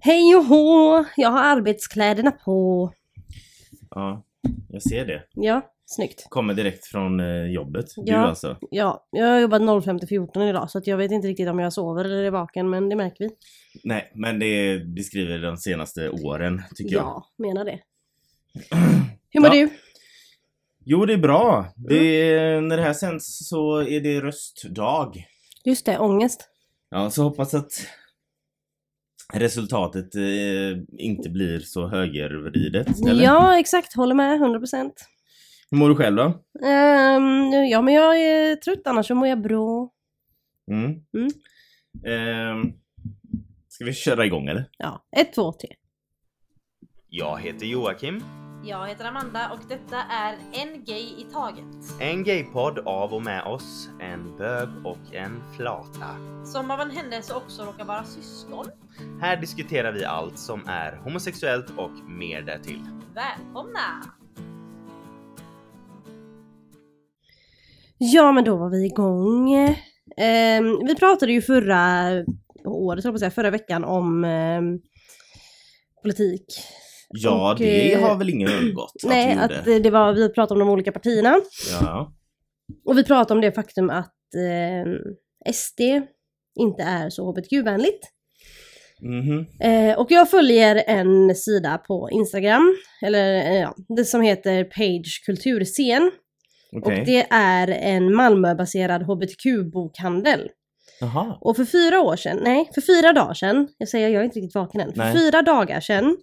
[0.00, 1.04] Hej och hå!
[1.16, 2.92] Jag har arbetskläderna på.
[3.90, 4.24] Ja,
[4.68, 5.22] jag ser det.
[5.34, 6.26] Ja, snyggt.
[6.28, 7.86] Kommer direkt från eh, jobbet.
[7.96, 8.18] Du Ja.
[8.18, 8.56] alltså.
[8.70, 11.58] Ja, jag har jobbat 05 till 14 idag så att jag vet inte riktigt om
[11.58, 13.30] jag sover eller är vaken men det märker vi.
[13.84, 17.04] Nej, men det beskriver de senaste åren tycker jag.
[17.04, 17.78] Ja, menar det.
[19.30, 19.62] Hur mår Ja.
[19.66, 19.70] du?
[20.84, 21.66] Jo, det är bra.
[21.76, 22.56] Det Mm.
[22.56, 25.12] är, när det här sänds så är det röstdag.
[25.64, 26.48] Just det, ångest.
[26.90, 27.70] Ja, så hoppas att
[29.34, 30.22] resultatet eh,
[30.98, 33.06] inte blir så högervridet.
[33.08, 33.24] Eller?
[33.24, 33.96] Ja, exakt.
[33.96, 34.40] Håller med.
[34.40, 34.90] 100%.
[35.70, 36.24] Hur mår du själv då?
[36.24, 39.90] Um, ja, men jag är trött annars så mår jag bra.
[40.70, 40.90] Mm.
[40.90, 41.30] Mm.
[42.06, 42.72] Ehm,
[43.68, 44.70] ska vi köra igång eller?
[44.78, 45.70] Ja, ett, två, tre.
[47.08, 48.22] Jag heter Joakim.
[48.68, 52.00] Jag heter Amanda och detta är En Gay i Taget.
[52.00, 56.06] En gaypodd av och med oss, en bög och en flata.
[56.44, 58.66] Som av en händelse också råkar vara syskon.
[59.20, 62.82] Här diskuterar vi allt som är homosexuellt och mer därtill.
[63.14, 64.04] Välkomna!
[67.98, 69.54] Ja, men då var vi igång.
[70.16, 72.04] Ehm, vi pratade ju förra
[72.64, 74.80] året, jag på säga, förra veckan om ehm,
[76.02, 76.44] politik.
[77.08, 80.28] Ja, Och, det eh, har väl ingen undgått att Nej, att eh, det var, vi
[80.28, 81.40] pratade om de olika partierna.
[81.80, 82.12] Ja.
[82.84, 85.80] Och vi pratade om det faktum att eh, SD
[86.60, 88.00] inte är så hbtq-vänligt.
[89.00, 89.46] Mhm.
[89.60, 95.22] Eh, och jag följer en sida på Instagram, eller eh, ja, det som heter Page
[95.26, 96.10] Kulturscen.
[96.72, 97.00] Okej.
[97.00, 100.48] Och det är en Malmöbaserad hbtq-bokhandel.
[101.00, 101.38] Jaha.
[101.40, 104.38] Och för fyra år sedan, nej för fyra dagar sedan, jag säger jag är inte
[104.38, 105.16] riktigt vaken än, för Nej.
[105.16, 106.16] fyra dagar sedan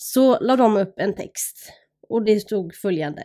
[0.00, 1.72] så la de upp en text
[2.08, 3.22] och det stod följande.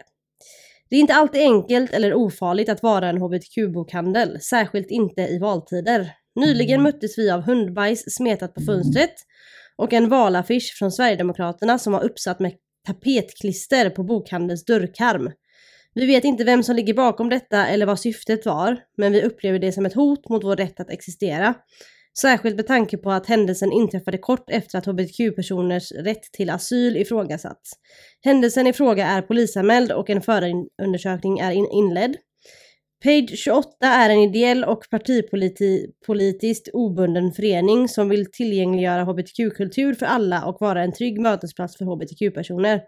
[0.90, 6.12] Det är inte alltid enkelt eller ofarligt att vara en hbtq-bokhandel, särskilt inte i valtider.
[6.36, 6.84] Nyligen Mm.
[6.84, 9.14] möttes vi av hundbajs smetat på fönstret
[9.76, 12.54] och en valaffisch från Sverigedemokraterna som var uppsatt med
[12.88, 15.32] tapetklister på bokhandelns dörrkarm.
[15.96, 19.60] Vi vet inte vem som ligger bakom detta eller vad syftet var, men vi upplever
[19.60, 21.54] det som ett hot mot vår rätt att existera.
[22.22, 27.72] Särskilt med tanke på att händelsen inträffade kort efter att hbtq-personers rätt till asyl ifrågasatts.
[28.24, 32.16] Händelsen i fråga är polisanmäld och en förundersökning är in- inledd.
[33.04, 40.45] Page 28 är en ideell och partipolitiskt obunden förening som vill tillgängliggöra hbtq-kultur för alla
[40.45, 42.82] och vara en trygg mötesplats för hbtq-personer.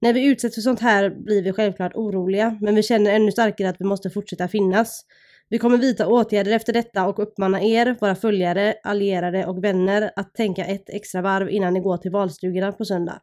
[0.00, 3.68] När vi utsätts för sånt här blir vi självklart oroliga, men vi känner ännu starkare
[3.68, 5.04] att vi måste fortsätta finnas.
[5.48, 10.34] Vi kommer vidta åtgärder efter detta och uppmana er, våra följare, allierade och vänner att
[10.34, 13.20] tänka ett extra varv innan ni går till valstugorna på söndag.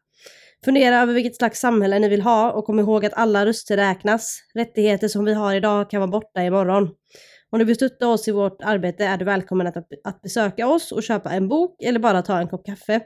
[0.64, 4.38] Fundera över vilket slags samhälle ni vill ha och kom ihåg att alla röster räknas.
[4.54, 6.90] Rättigheter som vi har idag kan vara borta imorgon.
[7.50, 10.92] Om du vill stötta oss i vårt arbete är du välkommen att, att besöka oss
[10.92, 13.00] och köpa en bok eller bara ta en kopp kaffe.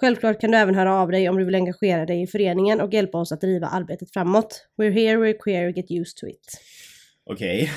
[0.00, 2.94] Självklart kan du även höra av dig om du vill engagera dig i föreningen och
[2.94, 4.66] hjälpa oss att driva arbetet framåt.
[4.80, 6.46] We're here, we're queer, get used to it.
[7.30, 7.70] Okej.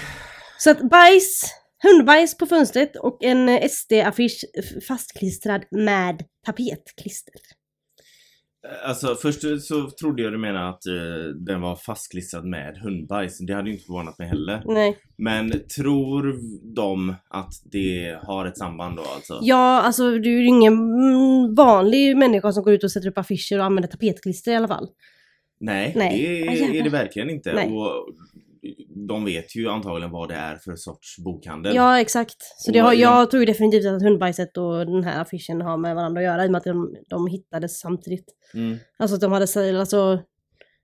[0.57, 1.41] Så att bajs,
[1.83, 4.45] hundbajs på fönstret och en eh, SD-affisch
[4.87, 7.33] fastklistrad med tapetklister.
[8.85, 13.37] Alltså först så trodde jag du menade att eh, den var fastklistrad med hundbajs.
[13.39, 14.63] Det hade ju inte förvånat mig heller.
[14.65, 14.97] Nej.
[15.17, 16.39] Men tror
[16.75, 19.39] de att det har ett samband då alltså?
[19.41, 20.75] Ja, alltså du är ju ingen
[21.55, 24.87] vanlig människa som går ut och sätter upp affischer och använder tapetklister i alla fall.
[25.59, 26.21] Nej, Nej.
[26.21, 27.53] det Ah, är, är det verkligen inte.
[27.53, 27.71] Nej.
[27.71, 28.07] Och
[29.07, 31.75] de vet ju antagligen vad det är för sorts bokhandel.
[31.75, 32.35] Ja, exakt.
[32.57, 36.21] Så det har, jag- tror definitivt att hundbajset och den här affischen har med varandra
[36.21, 38.25] att göra i och med att de, de hittades samtidigt.
[38.53, 38.77] Mm.
[38.97, 40.19] Alltså att de hade, alltså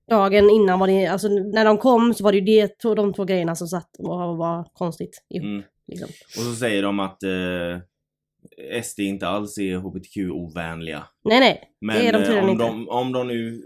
[0.09, 3.25] dagen innan var det, alltså när de kom så var det ju det, de två
[3.25, 5.45] grejerna som satt och var konstigt ihop.
[5.45, 5.63] Mm.
[5.87, 6.09] Liksom.
[6.37, 11.03] Och så säger de att eh, SD inte alls är HBTQ-ovänliga.
[11.25, 11.63] Nej, nej.
[11.81, 12.63] Men Det är de eh, tydligen om, inte.
[12.65, 13.61] de, om de nu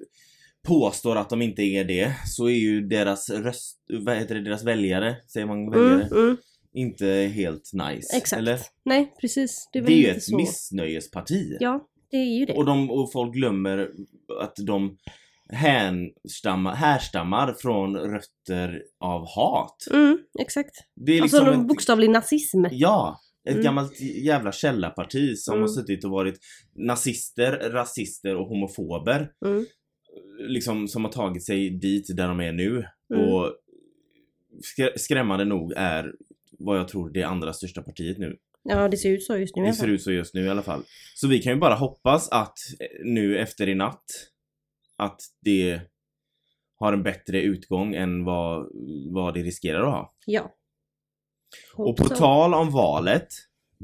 [0.66, 4.64] påstår att de inte är det så är ju deras röst, vad heter det, deras
[4.64, 6.38] väljare, säger man väljare, Mm, mm,
[6.74, 8.18] inte helt nice.
[8.18, 8.40] exakt.
[8.40, 8.60] Eller?
[8.86, 9.70] Nej, precis.
[9.74, 10.36] Det är ju ett så.
[10.38, 11.58] missnöjesparti.
[11.60, 12.54] Ja, det är ju det.
[12.54, 13.90] Och, de, och folk glömmer
[14.42, 14.98] att de
[15.50, 19.76] härstammar, härstammar från rötter av hat.
[19.94, 20.76] Mm, exakt.
[20.96, 22.66] Det är Alltså liksom ett, bokstavlig nazism.
[22.72, 23.20] Ja!
[23.48, 23.64] Ett Mm.
[23.64, 25.62] gammalt jävla källarparti som Mm.
[25.62, 26.40] har suttit och varit
[26.76, 29.32] nazister, rasister och homofober.
[29.46, 29.66] Mm.
[30.40, 32.86] Liksom som har tagit sig dit där de är nu.
[33.14, 33.30] Mm.
[33.30, 33.56] Och
[34.78, 36.14] skrä- skrämmande nog är
[36.60, 38.38] vad jag tror det andra största partiet nu.
[38.64, 40.62] Ja, det ser ut så just nu Det ser ut så just nu i alla
[40.64, 40.84] fall.
[41.16, 44.04] Så vi kan ju bara hoppas att eh, nu efter i natt
[44.98, 45.82] att det
[46.78, 48.70] har en bättre utgång än vad,
[49.12, 50.14] vad det riskerar att ha.
[50.26, 50.56] Ja.
[51.76, 52.16] Och på Hopp så.
[52.16, 53.28] tal om valet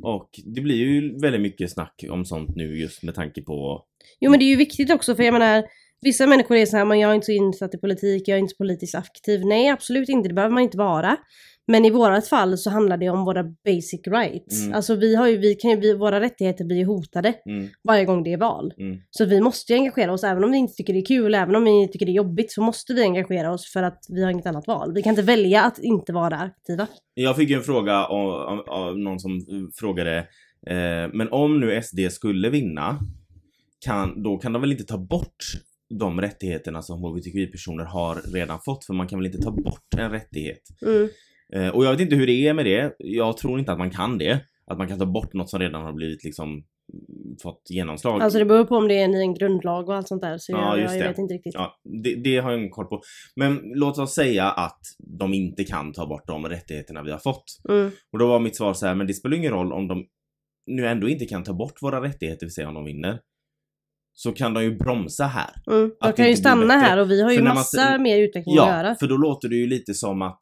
[0.02, 3.86] Och det blir ju väldigt mycket snack om sånt nu just med tanke på...
[4.20, 5.64] Jo men det är ju viktigt också för jag menar
[6.02, 8.40] Vissa människor är så här, men jag är inte så insatt i politik, jag är
[8.40, 9.46] inte så politiskt aktiv.
[9.46, 11.18] Nej absolut inte, det behöver man inte vara.
[11.68, 14.62] Men i vårat fall så handlar det om våra basic rights.
[14.62, 14.74] Mm.
[14.74, 18.24] Alltså vi har ju, vi kan ju, vi, våra rättigheter blir hotade Mm, varje gång
[18.24, 18.74] det är val.
[18.78, 18.98] mm.
[19.10, 21.56] Så vi måste ju engagera oss, även om vi inte tycker det är kul, även
[21.56, 24.32] om vi tycker det är jobbigt, så måste vi engagera oss för att vi har
[24.32, 24.94] inget annat val.
[24.94, 26.88] Vi kan inte välja att inte vara aktiva.
[27.14, 29.44] Jag fick ju en fråga av, av, av någon som eh,
[29.76, 30.18] frågade
[30.68, 33.00] eh, Men om nu SD skulle vinna
[33.86, 35.46] kan, Då kan de väl inte ta bort
[36.00, 40.12] de rättigheterna som hbtqi-personer har redan fått för man kan väl inte ta bort en
[40.12, 40.62] rättighet.
[40.86, 41.10] Mm.
[41.54, 42.96] Eh, och jag vet inte hur det är med det.
[42.98, 44.40] Jag tror inte att man kan det.
[44.66, 46.64] Att man kan ta bort något som redan har blivit liksom mm,
[47.44, 48.22] fått genomslag.
[48.22, 50.52] Alltså det beror på om det är i en grundlag och allt sånt där, så
[50.52, 51.08] Ja, jag, jag det.
[51.08, 51.54] vet inte riktigt.
[51.54, 53.02] Ja, det, det har jag ingen koll på.
[53.36, 54.80] Men låt oss säga att
[55.20, 57.44] de inte kan ta bort de rättigheterna vi har fått.
[57.70, 57.92] Mm.
[58.12, 60.06] Och då var mitt svar så här, men det spelar ingen roll om de
[60.66, 63.20] nu ändå inte kan ta bort våra rättigheter, vi säger om de vinner.
[64.14, 65.50] Så kan de ju bromsa här.
[65.72, 65.92] Mm.
[66.02, 68.58] De Att kan ju stanna här och vi har ju man massa ser- mer utveckling
[68.60, 68.96] att Ja, göra.
[68.96, 70.40] för då låter det ju lite som att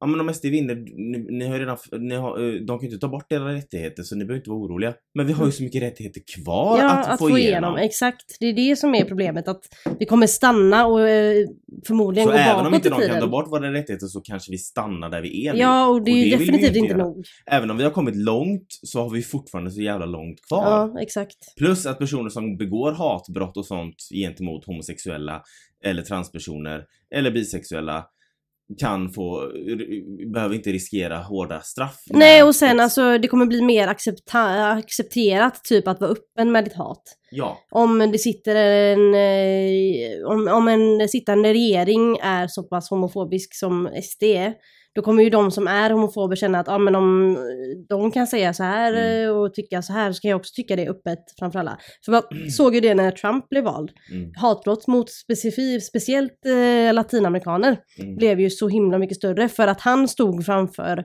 [0.00, 2.86] Ja men om SD vinner, ni, ni har redan, ni har, eh, de kan ju
[2.86, 4.94] inte ta bort era rättigheter så ni behöver inte vara oroliga.
[5.14, 7.76] Men vi har ju så mycket rättigheter kvar Ja, att, få igenom.
[7.76, 8.36] Exakt.
[8.40, 9.48] Det är det som är problemet.
[9.48, 9.62] Att
[9.98, 11.46] vi kommer stanna och eh,
[11.86, 13.20] förmodligen Så gå även bakåt om inte i de kan tiden.
[13.20, 15.58] ta bort våra rättigheter så kanske vi stannar där vi är nu.
[15.58, 17.02] Ja, och det är Och ju det ju definitivt inte inte göra.
[17.04, 17.24] nog.
[17.50, 20.62] Även om vi har kommit långt så har vi fortfarande så jävla långt kvar.
[20.94, 21.36] Ja, exakt.
[21.56, 25.42] Plus att personer som begår hatbrott och sånt gentemot homosexuella
[25.84, 26.84] eller transpersoner
[27.14, 28.04] eller bisexuella
[28.78, 29.52] kan få,
[30.32, 31.96] behöver inte riskera hårda straff.
[32.10, 36.64] Nej, och sen alltså det kommer bli mer accepta- accepterat typ att vara öppen med
[36.64, 37.02] ditt hat.
[37.30, 43.54] Ja, Om det sitter en, eh, om, om en sittande regering är så pass homofobisk
[43.54, 44.54] som SD är,
[44.96, 47.36] då kommer ju de som är homofober känna att ah, men om
[47.88, 49.24] de kan säga så här Mm.
[49.24, 51.78] eh, och tycka så här så kan jag också tycka det öppet framför alla.
[52.04, 53.90] För man såg ju det när Trump blev vald.
[54.12, 58.16] mm, Hatbrott mot specif- speciellt eh, latinamerikaner mm.
[58.16, 61.04] blev ju så himla mycket större för att han stod framför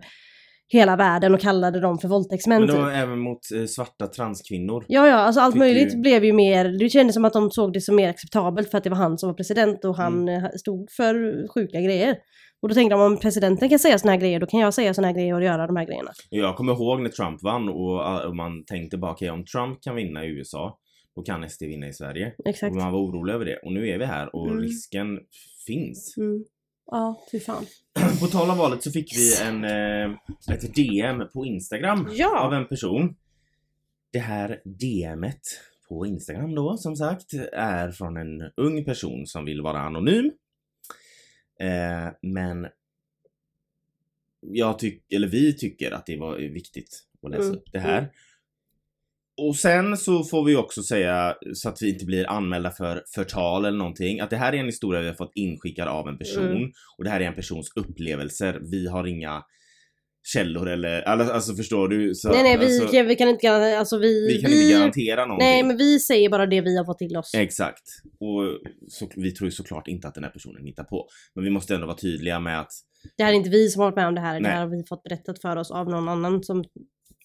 [0.73, 2.59] hela världen och kallade dem för våldtäktsmän.
[2.61, 2.81] Men det typ.
[2.81, 4.85] var även mot eh, svarta transkvinnor.
[4.87, 7.73] Ja, ja, alltså allt möjligt ju- blev ju mer, det kändes som att de såg
[7.73, 10.51] det som mer acceptabelt för att det var han som var president och han Mm.
[10.57, 12.15] stod för sjuka grejer.
[12.61, 14.93] Och då tänkte de om presidenten kan säga såna här grejer, då kan jag säga
[14.93, 16.11] såna här grejer och göra de här grejerna.
[16.29, 19.81] Jag kommer ihåg när Trump vann och, eh, och man tänkte bara okej om Trump
[19.81, 20.77] kan vinna i USA
[21.15, 22.33] då kan SD vinna i Sverige.
[22.45, 22.71] Exakt.
[22.71, 23.57] Och man var orolig över det.
[23.57, 24.61] Och nu är vi här och Mm.
[24.61, 25.19] risken
[25.67, 26.17] finns.
[26.17, 26.43] Mm.
[26.91, 27.65] Ja, fy fan.
[28.19, 30.11] På tal om valet så fick vi en, eh,
[30.53, 32.39] ett DM på Instagram Ja.
[32.39, 33.15] av en person.
[34.13, 35.41] Det här DMet
[35.89, 40.31] på Instagram då som sagt är från en ung person som vill vara anonym.
[41.61, 42.67] Eh, men
[44.41, 48.11] jag tycker, eller vi tycker att det var viktigt att läsa Mm, upp det här.
[49.37, 53.65] Och sen så får vi också säga, så att vi inte blir anmälda för förtal
[53.65, 56.51] eller någonting, att det här är en historia vi har fått inskickad av en person
[56.51, 56.71] Mm.
[56.97, 58.59] och det här är en persons upplevelser.
[58.71, 59.43] Vi har inga
[60.23, 62.15] källor eller, alltså, förstår du?
[62.15, 64.27] Så, nej, nej, vi, alltså, kan, vi kan inte garantera, alltså vi...
[64.27, 65.47] vi kan inte garantera någonting.
[65.47, 67.33] Nej, men vi säger bara det vi har fått till oss.
[67.33, 67.83] Exakt.
[68.19, 71.07] Och så, vi tror ju såklart inte att den här personen hittar på.
[71.35, 72.71] Men vi måste ändå vara tydliga med att
[73.17, 74.51] Det här är inte vi som har varit med om det här, det Nej.
[74.51, 76.63] här har vi fått berättat för oss av någon annan som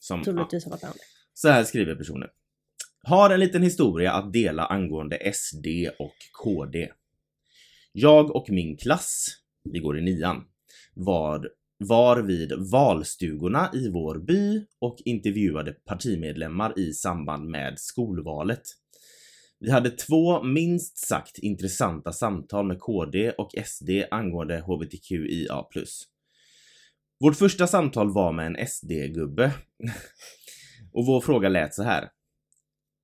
[0.01, 1.05] som, ja, troligtvis har varit med om det.
[1.35, 2.29] Så här skriver personen.
[3.03, 5.67] Har en liten historia att dela angående SD
[5.99, 6.89] och KD.
[7.93, 9.27] Jag och min klass,
[9.73, 10.45] vi går i nian,
[10.95, 18.63] var, var vid valstugorna i vår by och intervjuade partimedlemmar i samband med skolvalet.
[19.61, 25.65] Vi hade två minst sagt intressanta samtal med KD och SD angående HBTQIA+.
[27.21, 29.53] Vårt första samtal var med en SD-gubbe.
[30.93, 32.09] Och vår fråga lät så här.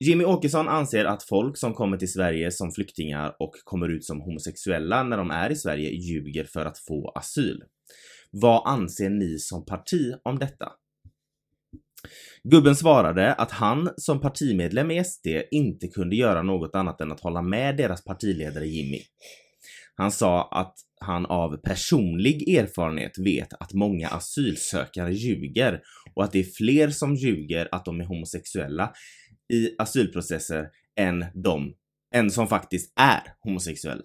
[0.05, 4.21] Jimmy Åkesson anser att folk som kommer till Sverige som flyktingar och kommer ut som
[4.21, 7.63] homosexuella när de är i Sverige ljuger för att få asyl.
[8.33, 10.73] Vad anser ni som parti om detta?
[12.45, 17.21] Gubben svarade att han som partimedlem i SD inte kunde göra något annat än att
[17.21, 19.01] hålla med deras partiledare Jimmy.
[19.95, 25.81] Han sa att han av personlig erfarenhet vet att många asylsökare ljuger
[26.15, 28.93] och att det är fler som ljuger att de är homosexuella
[29.53, 31.75] i asylprocesser än de
[32.15, 34.03] än som faktiskt är homosexuella.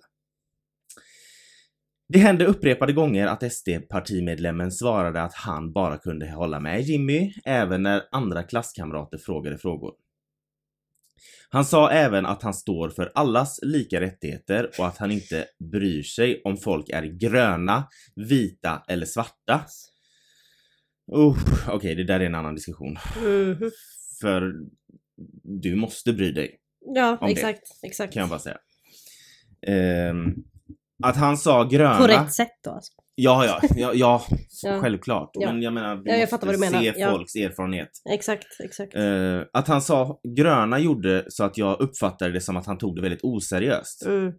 [2.10, 7.84] Det hände upprepade gånger att SD-partimedlemmen svarade att han bara kunde hålla med Jimmy, även
[7.84, 9.94] när andra klasskamrater frågade frågor.
[11.50, 16.04] Han sa även att han står för allas lika rättigheter och att han inte bryr
[16.04, 19.66] sig om folk är gröna, vita eller svarta.
[21.16, 21.38] Uh,
[21.70, 22.98] Okej, det där är en annan diskussion.
[23.24, 23.72] Mhm.
[24.22, 24.54] För
[25.44, 27.34] du måste bry dig, Ja, Om det.
[27.34, 27.62] exakt.
[27.84, 28.14] Exakt.
[28.14, 28.58] kan jag bara säga.
[29.62, 30.36] Ehm,
[31.04, 31.98] att han sa gröna...
[31.98, 32.94] På rätt sätt då alltså.
[33.16, 34.26] Ja, ja, ja, ja,
[34.64, 34.82] Ja.
[34.82, 35.30] självklart.
[35.34, 35.52] Ja.
[35.52, 36.80] Men jag menar, du Ja, jag måste menar.
[36.82, 37.12] se Ja.
[37.12, 37.90] folks erfarenhet.
[38.10, 38.96] Exakt, exakt.
[38.96, 42.96] Eh, att han sa gröna gjorde så att jag uppfattade det som att han tog
[42.96, 44.06] det väldigt oseriöst.
[44.06, 44.34] Mm.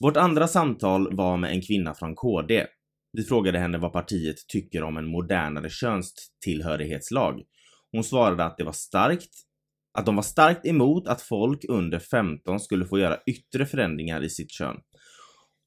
[0.00, 2.66] Vårt andra samtal var med en kvinna från KD.
[3.12, 7.42] Vi frågade henne vad partiet tycker om en modernare könstillhörighetslag.
[7.92, 9.30] Hon svarade att det var starkt
[9.98, 14.30] att de var starkt emot att folk under 15 skulle få göra yttre förändringar i
[14.30, 14.76] sitt kön.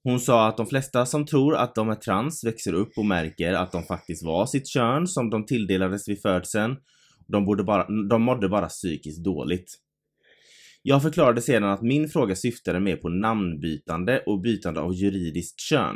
[0.03, 3.53] Hon sa att de flesta som tror att de är trans växer upp och märker
[3.53, 6.77] att de faktiskt var sitt kön som de tilldelades vid födseln.
[7.27, 9.75] De, borde bara, de mådde bara psykiskt dåligt.
[10.81, 15.95] Jag förklarade sedan att min fråga syftade mer på namnbytande och bytande av juridiskt kön.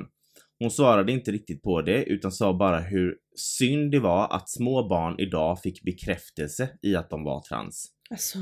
[0.60, 4.88] Hon svarade inte riktigt på det utan sa bara hur synd det var att små
[4.88, 7.88] barn idag fick bekräftelse i att de var trans.
[8.10, 8.40] Alltså,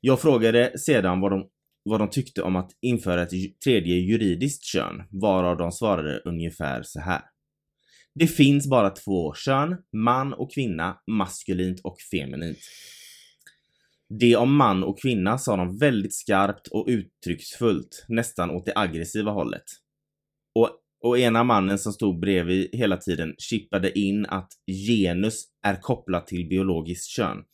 [0.00, 1.48] Jag frågade sedan vad de,
[1.82, 7.00] vad de tyckte om att införa ett tredje juridiskt kön, varav de svarade ungefär så
[7.00, 7.22] här.
[8.14, 12.58] Det finns bara två kön, man och kvinna, maskulint och feminint.
[14.08, 19.30] Det om man och kvinna sa de väldigt skarpt och uttrycksfullt, nästan åt det aggressiva
[19.30, 19.64] hållet.
[20.54, 20.70] Och,
[21.00, 24.52] och ena mannen som stod bredvid hela tiden chippade in att
[24.86, 27.44] genus är kopplat till biologiskt kön.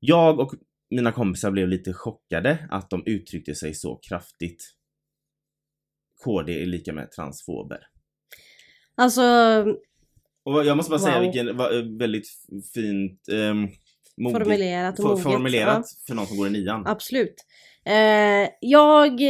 [0.00, 0.54] Jag och
[0.94, 4.64] mina kompisar blev lite chockade att de uttryckte sig så kraftigt.
[6.24, 7.78] KD är lika med transfober.
[8.94, 9.22] alltså
[10.44, 11.22] Och jag måste bara säga Wow.
[11.22, 12.26] vilken va, väldigt
[12.74, 13.68] fint um,
[14.32, 15.22] formulerat och for, moget.
[15.22, 16.82] formulerat för någon som går i nian.
[16.84, 17.34] Ja, absolut.
[17.86, 19.20] Eh, jag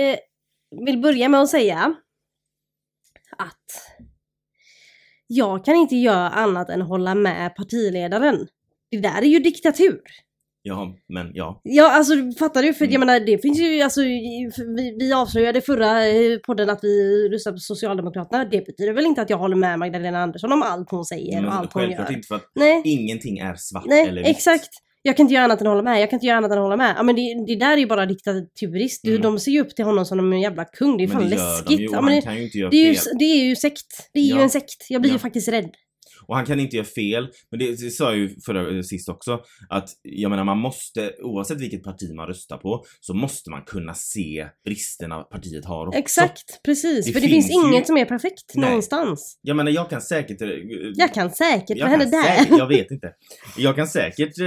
[0.87, 1.95] vill börja med att säga
[3.39, 3.97] att
[5.27, 8.49] jag kan inte göra annat än hålla med partiledaren.
[8.91, 10.01] Det där är ju diktatur.
[10.67, 11.61] Ja, men ja.
[11.65, 12.75] Ja, alltså fattar du?
[12.75, 12.93] För Mm.
[12.93, 17.53] jag menar, det finns ju, alltså, vi, vi avslöjade förra eh, podden att vi röstar
[17.53, 18.45] på Socialdemokraterna.
[18.45, 21.45] Det betyder väl inte att jag håller med Magdalena Andersson om allt hon säger Men
[21.47, 22.17] och allt hon självklart gör.
[22.17, 24.31] inte för att Nej, ingenting är svart nej, eller vitt.
[24.37, 24.69] exakt.
[25.03, 26.77] Jag kan inte göra annat än hålla med, jag kan inte göra annat än hålla
[26.77, 26.95] med.
[26.97, 29.07] Ja men det, det där är ju bara diktaturiskt.
[29.07, 29.23] Mm.
[29.23, 31.37] De ser ju upp till honom som en jävla kung, det är Men fan det
[31.37, 31.79] läskigt.
[31.79, 33.57] de ju, ja, men det, kan ju inte göra det, är ju, det är ju
[33.57, 34.11] sekt.
[34.13, 34.41] Det är ju Ja.
[34.43, 34.87] en sekt.
[34.89, 35.15] Jag blir Ja.
[35.15, 35.71] ju faktiskt rädd.
[36.29, 37.29] Och han kan inte göra fel.
[37.51, 39.41] Men det, det sa jag ju förra, sist också.
[39.69, 43.95] Att jag menar man måste, oavsett vilket parti man röstar på, så måste man kunna
[43.95, 45.99] se bristerna partiet har också.
[45.99, 47.07] Exakt, precis.
[47.07, 48.69] Det För det finns finns ju- inget som är perfekt Nej.
[48.69, 49.39] någonstans.
[49.43, 50.43] Jag menar jag kan säkert...
[50.43, 50.49] eh,
[50.95, 52.23] Jag kan säkert, jag vad hände där?
[52.39, 53.13] Säkert, jag vet inte.
[53.57, 54.47] Jag kan säkert eh,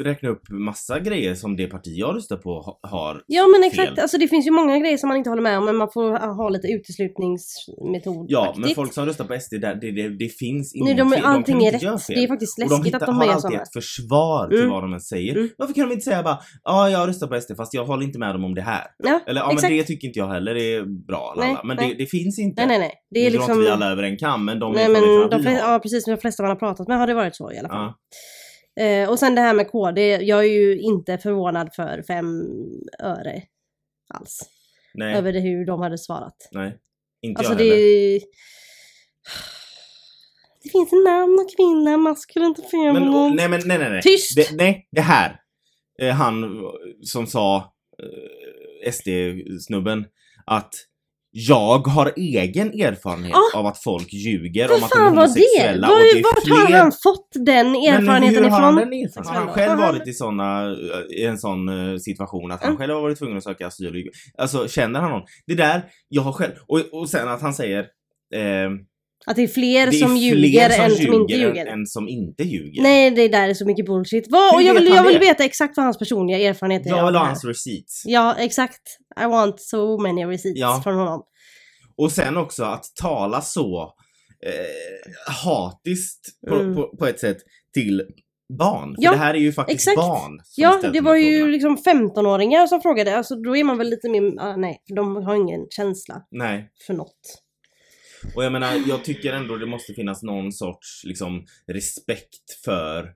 [0.00, 3.22] räkna upp massa grejer som det parti jag röstar på ha, har.
[3.26, 3.98] Ja men exakt, fel.
[4.00, 6.34] alltså det finns ju många grejer som man inte håller med om men man får
[6.36, 8.66] ha lite uteslutningsmetod Ja, faktiskt.
[8.66, 11.10] men folk som röstar på SD, där, det, det, det finns Nej, ingenting.
[11.20, 11.80] de, allting kan är rätt.
[12.06, 12.16] fel.
[12.16, 13.62] Det är faktiskt de läskigt hittar, att de har gör alltid sådana.
[13.62, 14.70] ett försvar till Mm.
[14.70, 15.36] vad de än säger.
[15.36, 15.48] Mm.
[15.58, 18.18] Varför kan de inte säga bara ja, jag röstar på SD fast jag håller inte
[18.18, 18.84] med dem om det här.
[19.04, 19.62] Ja, Eller ja, exakt.
[19.70, 21.34] men det tycker inte jag heller är bra.
[21.36, 21.56] Nej.
[21.64, 21.88] Men nej.
[21.88, 22.66] Det, det finns inte.
[22.66, 22.92] Nej nej nej.
[23.10, 23.52] Det är nu drar liksom...
[23.58, 25.72] inte vi alla över en kam, men de Nej men de flesta, har.
[25.72, 27.78] ja precis, de flesta man har pratat med har det varit så i alla fall.
[27.78, 27.94] Ja.
[28.80, 32.44] Eh, och sen det här med KD, jag är ju inte förvånad för fem
[32.98, 33.42] öre
[34.14, 34.40] alls.
[34.94, 36.48] Nej, Över det hur de hade svarat.
[36.52, 36.78] nej.
[37.22, 37.64] Inte Alltså jag det...
[37.64, 38.20] heller.
[40.62, 43.36] Det finns en man och kvinna, maskulint och feminint.
[43.36, 44.02] nej men nej nej nej.
[44.02, 44.36] Tyst!
[44.36, 45.40] Det, nej, det här.
[46.02, 46.60] Eh, han
[47.02, 47.56] som sa,
[48.02, 50.04] eh, SD-snubben,
[50.46, 50.74] att
[51.38, 53.58] jag har egen erfarenhet Ah!
[53.58, 55.28] av att folk ljuger Vad om att de är fan var det?
[55.28, 55.88] homosexuella.
[55.88, 58.90] Var, det vart har fler- han fått den erfarenheten har han ifrån?
[58.90, 59.26] den erfarenheten?
[59.26, 60.76] Har han Har själv varit i, såna,
[61.16, 62.78] i en sån eh, situation att han Mm.
[62.78, 64.10] själv har varit tvungen att söka asyl?
[64.38, 65.22] Alltså känner han någon?
[65.46, 67.80] Det där, jag har själv, och, och sen att han säger
[68.34, 68.70] eh,
[69.26, 71.78] Att det är fler det är som fler ljuger som än som inte ljuger än,
[71.80, 72.82] än som inte ljuger.
[72.82, 74.26] Nej, det där är så mycket bullshit.
[74.30, 74.54] Vad?
[74.54, 77.26] Och jag vill, jag vill veta exakt vad hans personliga erfarenheter är Jag vill ha
[77.26, 78.02] hans receipts.
[78.06, 78.82] Ja, exakt.
[79.20, 80.80] I want so many receipts Ja.
[80.84, 81.22] från honom.
[81.96, 83.94] Och sen också att tala så
[84.46, 86.74] eh, hatiskt på, Mm.
[86.76, 87.36] på, på ett sätt
[87.74, 88.02] till
[88.58, 88.94] barn.
[88.96, 89.96] För Ja, det här är ju faktiskt exakt.
[89.96, 91.52] barn Ja, det de var ju frågorna.
[91.52, 93.16] liksom 15-åringar som frågade.
[93.16, 96.68] Alltså då är man väl lite mer, ah, nej, de har ingen känsla Nej.
[96.86, 97.42] för något.
[98.34, 103.12] Och jag menar, jag tycker ändå det måste finnas någon sorts liksom respekt för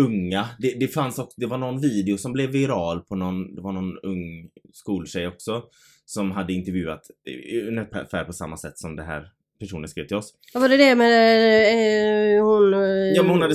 [0.00, 0.48] unga.
[0.58, 3.72] Det, det fanns också, det var någon video som blev viral på någon, det var
[3.72, 5.62] någon ung skoltjej också
[6.06, 9.22] som hade intervjuat eh, ungefär på samma sätt som det här
[9.60, 10.34] personen skrev till oss.
[10.54, 12.74] Vad var det det med eh, hon...
[12.74, 12.80] eh,
[13.16, 13.54] Ja men hon hade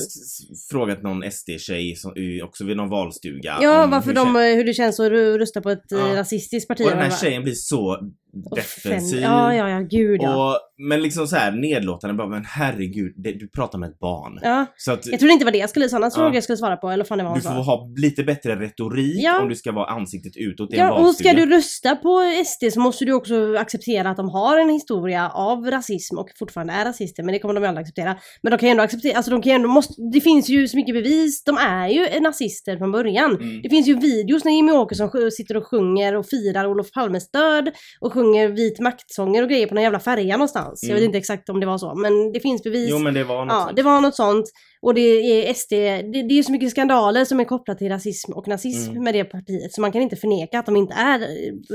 [0.72, 3.58] frågat någon SD-tjej eh, också vid någon valstuga.
[3.62, 6.16] Ja, varför hur de, eh, hur det känns att rösta på ett eh, Ja.
[6.16, 6.82] rasistiskt parti.
[6.86, 8.10] Och den här tjejen blir så
[8.56, 9.22] defensiv.
[9.22, 10.52] Ja, ja, ja, gud ja.
[10.54, 14.40] Och, men liksom så här nedlåtande, bara men herregud, det, du pratar med ett barn.
[14.42, 14.66] ja.
[14.78, 16.22] Så att Jag trodde inte det var det jag skulle, Sannas Ja.
[16.24, 19.24] fråga jag skulle svara på, eller fan det var du får ha lite bättre retorik
[19.24, 19.42] Ja.
[19.42, 22.74] om du ska vara ansiktet utåt i en Ja, och ska du rösta på SD
[22.74, 26.86] så måste du också acceptera att de har en historia av rasism och fortfarande är
[26.86, 28.16] rasister, men det kommer de ju aldrig acceptera.
[28.44, 30.68] Men de kan ju ändå acceptera, alltså de kan ju ändå, måste, det finns ju
[30.68, 33.36] så mycket bevis, de är ju nazister från början.
[33.36, 33.62] Mm.
[33.62, 37.72] Det finns ju videos när Jimmy Åkesson sitter och sjunger och firar Olof Palmes död
[38.00, 38.25] och sjunger
[38.56, 40.84] vit maktsånger och grejer på någon jävla färja någonstans.
[40.84, 41.06] Jag vet Mm.
[41.06, 42.88] inte exakt om det var så, men det finns bevis.
[42.92, 43.76] Jo men det var något Ja, sånt.
[43.76, 44.46] det var något sånt.
[44.82, 45.72] Och det är SD,
[46.14, 49.04] det, det är så mycket skandaler som är kopplat till rasism och nazism Mm.
[49.04, 49.74] med det partiet.
[49.74, 51.20] Så man kan inte förneka att de inte är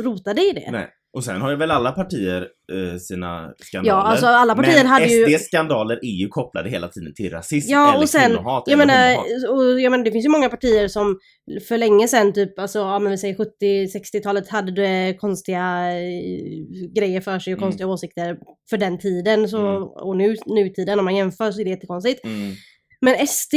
[0.02, 0.68] rotade i det.
[0.70, 0.88] Nej.
[1.12, 3.96] Och sen har ju väl alla partier eh, sina skandaler.
[3.98, 7.30] Ja, alltså alla partier men hade ju- SDs skandaler är ju kopplade hela tiden till
[7.30, 9.50] rasism Ja, eller och sen, kvinnohat jag menar, homohat.
[9.74, 11.18] och jag menar, det finns ju många partier som
[11.68, 17.20] för länge sedan, typ, alltså, ja men vi säger 70-60-talet, hade det konstiga eh, grejer
[17.20, 17.66] för sig och Mm.
[17.68, 18.36] konstiga åsikter
[18.70, 19.48] för den tiden.
[19.48, 19.82] Så, Mm.
[19.82, 22.24] Och nu, nutiden, om man jämför så är det jättekonstigt.
[22.24, 22.52] Mm.
[23.00, 23.54] Men SD,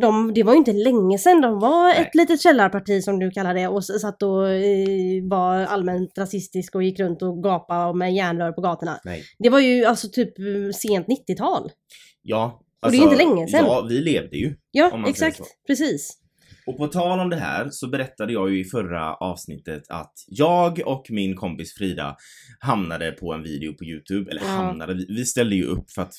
[0.00, 2.00] de, det var ju inte länge sedan de var Nej.
[2.02, 6.82] ett litet källarparti som du kallar det och satt och eh, var allmänt rasistisk och
[6.82, 9.00] gick runt och gapade med järnrör på gatorna.
[9.04, 9.24] Nej.
[9.38, 10.44] Det var ju alltså typ eh,
[10.74, 11.70] sent 90-tal.
[12.22, 12.60] Ja.
[12.86, 13.64] Och det är inte länge sedan.
[13.64, 14.54] Ja, vi levde ju.
[14.70, 15.40] Ja, exakt.
[15.66, 16.16] Precis.
[16.66, 20.82] Och på tal om det här så berättade jag ju i förra avsnittet att jag
[20.86, 22.16] och min kompis Frida
[22.60, 24.30] hamnade på en video på Youtube.
[24.30, 24.48] Eller Ja.
[24.48, 26.14] hamnade, vi, vi ställde ju upp för att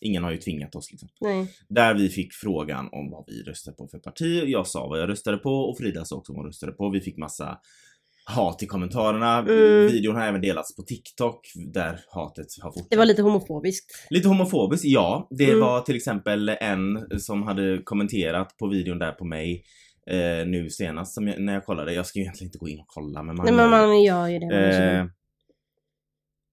[0.00, 1.08] ingen har ju tvingat oss liksom.
[1.20, 1.46] Nej.
[1.68, 4.44] Där vi fick frågan om vad vi röstade på för parti.
[4.46, 6.90] Jag sa vad jag röstade på och Frida sa också vad hon röstade på.
[6.90, 7.58] Vi fick massa
[8.24, 9.38] hat i kommentarerna.
[9.38, 9.86] Mm.
[9.86, 11.40] Videon har även delats på TikTok
[11.72, 12.90] där hatet har fortsatt.
[12.90, 14.06] Det var lite homofobiskt.
[14.10, 15.28] Lite homofobiskt, ja.
[15.30, 15.60] Det Mm.
[15.60, 19.64] var till exempel en som hade kommenterat på videon där på mig
[20.10, 21.92] eh, nu senast som jag, när jag kollade.
[21.94, 24.28] Jag ska ju egentligen inte gå in och kolla men man, Nej men man gör
[24.28, 24.96] ju det.
[24.96, 25.04] Eh.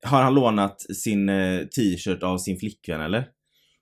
[0.06, 3.28] Har han lånat sin eh, t-shirt av sin flickvän eller?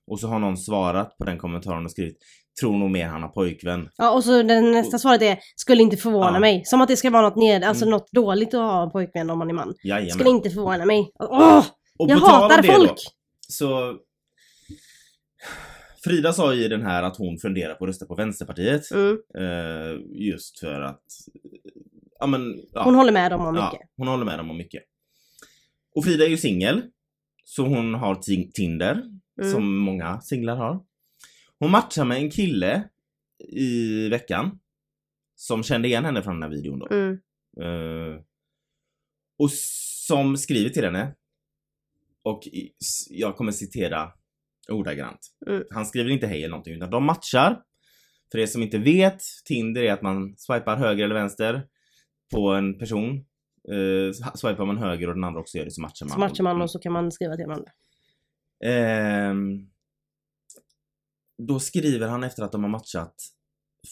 [0.06, 2.18] Och så har någon svarat på den kommentaren och skrivit
[2.60, 3.88] Tror nog mer han har pojkvän.
[3.96, 6.38] Ja och så den nästa svaret är, skulle inte förvåna Ja.
[6.40, 6.62] mig.
[6.64, 7.90] Som att det ska vara något ned, alltså Mm.
[7.90, 9.74] något dåligt att ha en pojkvän om man är man.
[9.84, 10.10] Jajamän.
[10.10, 11.10] Skulle inte förvåna mig.
[11.18, 11.66] Åh!
[11.98, 12.88] Och jag hatar folk!
[12.90, 12.94] Då,
[13.48, 13.96] så
[16.04, 18.82] Frida sa i den här att hon funderar på att rösta på Vänsterpartiet.
[18.90, 19.16] Mm.
[19.38, 21.02] Eh, just för att...
[22.18, 22.54] Ja men...
[22.72, 23.88] Ja, Hon håller med dem om ja, mycket.
[23.96, 24.82] hon håller med dem om mycket.
[25.94, 26.82] Och Frida är ju singel.
[27.44, 29.02] Så hon har ti- Tinder.
[29.42, 29.52] Mm.
[29.52, 30.84] Som många singlar har.
[31.58, 32.88] Hon matchar med en kille
[33.48, 34.58] i veckan.
[35.34, 36.86] Som kände igen henne från den här videon då.
[36.86, 37.18] Mm.
[37.60, 38.20] Eh,
[39.38, 39.50] och
[40.06, 41.14] som skriver till henne.
[42.22, 42.48] Och
[43.10, 44.12] jag kommer citera
[44.68, 45.20] ordagrant.
[45.46, 45.62] Mm.
[45.70, 47.62] Han skriver inte hej eller någonting utan de matchar.
[48.32, 51.66] För er som inte vet, Tinder är att man swipar höger eller vänster
[52.34, 53.24] på en person.
[53.72, 56.12] Uh, swipar man höger och den andra också gör det så matchar man.
[56.12, 57.70] Så matchar man och så kan man skriva till varandra.
[58.64, 59.58] Ehm,
[61.48, 63.14] då skriver han efter att de har matchat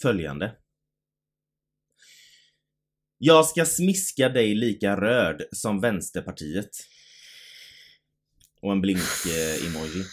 [0.03, 0.53] följande.
[3.19, 6.71] Jag ska smiska dig lika röd som Vänsterpartiet.
[8.63, 10.05] Och en blink-emoji.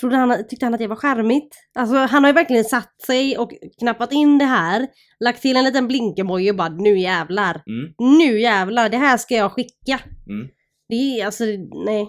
[0.00, 1.56] Trodde han, tyckte han att det var charmigt?
[1.74, 4.86] Alltså han har ju verkligen satt sig och knappat in det här.
[5.20, 7.62] Lagt till en liten blinkeboy och bara nu jävlar.
[7.66, 10.00] Mm, Nu jävlar, det här ska jag skicka.
[10.28, 10.48] mm.
[10.88, 11.44] Det är alltså,
[11.84, 12.08] nej.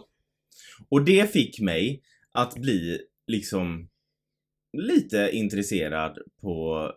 [0.90, 3.90] Och det fick mig att bli liksom
[4.78, 6.92] lite intresserad på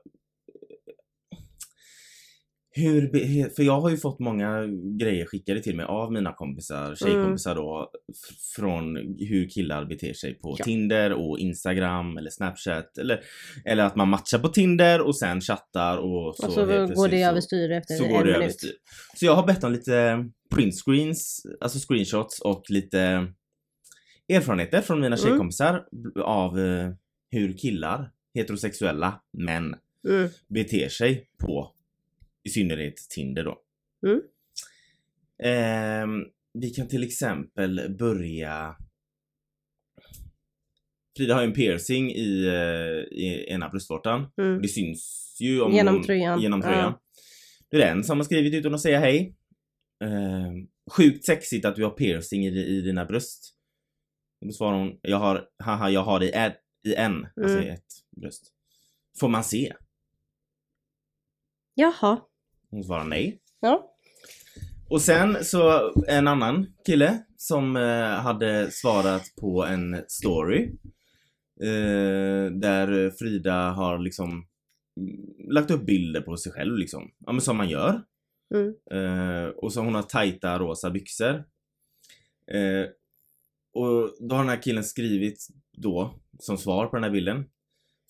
[2.73, 4.67] hur, be- för jag har ju fått många
[4.99, 7.91] grejer skickade till mig av mina kompisar, tjejkompisar då,
[8.57, 10.65] från hur killar beter sig på Ja.
[10.65, 13.21] Tinder och Instagram eller Snapchat eller,
[13.65, 17.23] eller att man matchar på Tinder och sen chattar och så Och så går det
[17.23, 18.37] överstyr efter så en går det minut.
[18.43, 18.73] överstyr.
[19.17, 23.27] Så jag har bett om lite printscreens, alltså screenshots och lite
[24.37, 25.19] erfarenheter från mina Mm.
[25.19, 25.87] tjejkompisar
[26.25, 26.91] av eh,
[27.31, 29.75] hur killar, heterosexuella män,
[30.09, 30.29] Mm.
[30.49, 31.75] beter sig på
[32.45, 33.59] i synnerhet Tinder då.
[34.07, 34.21] Mm.
[35.43, 38.77] Ehm, vi kan till exempel börja
[41.17, 44.27] Frida har ju en piercing i, eh, i ena bröstvårtan.
[44.39, 44.63] Mm.
[44.63, 46.41] Det syns ju om Genom hon, tröjan.
[46.43, 46.67] Genom Ja.
[46.67, 46.95] tröjan.
[47.71, 49.35] Det är den som har skrivit utan att säga hej.
[50.05, 50.53] Eh,
[50.97, 53.55] sjukt sexigt att du har piercing i, i dina bröst.
[54.41, 57.75] Då svarar hon, jag har, haha jag har i, ett, i en, alltså i Mm.
[57.75, 58.53] ett bröst.
[59.21, 59.73] Får man se?
[61.75, 62.21] Jaha.
[62.71, 63.41] Hon svarar nej.
[63.61, 63.97] Ja.
[64.91, 70.71] Och sen så en annan kille som eh, hade svarat på en story.
[71.63, 77.11] Eh, där Frida har liksom mm, lagt upp bilder på sig själv liksom.
[77.19, 78.03] Ja men som man gör.
[78.55, 78.75] Mm.
[78.93, 81.45] Eh, och så hon har tajta rosa byxor.
[82.53, 82.87] Eh,
[83.75, 87.45] och då har den här killen skrivit då, som svar på den här bilden.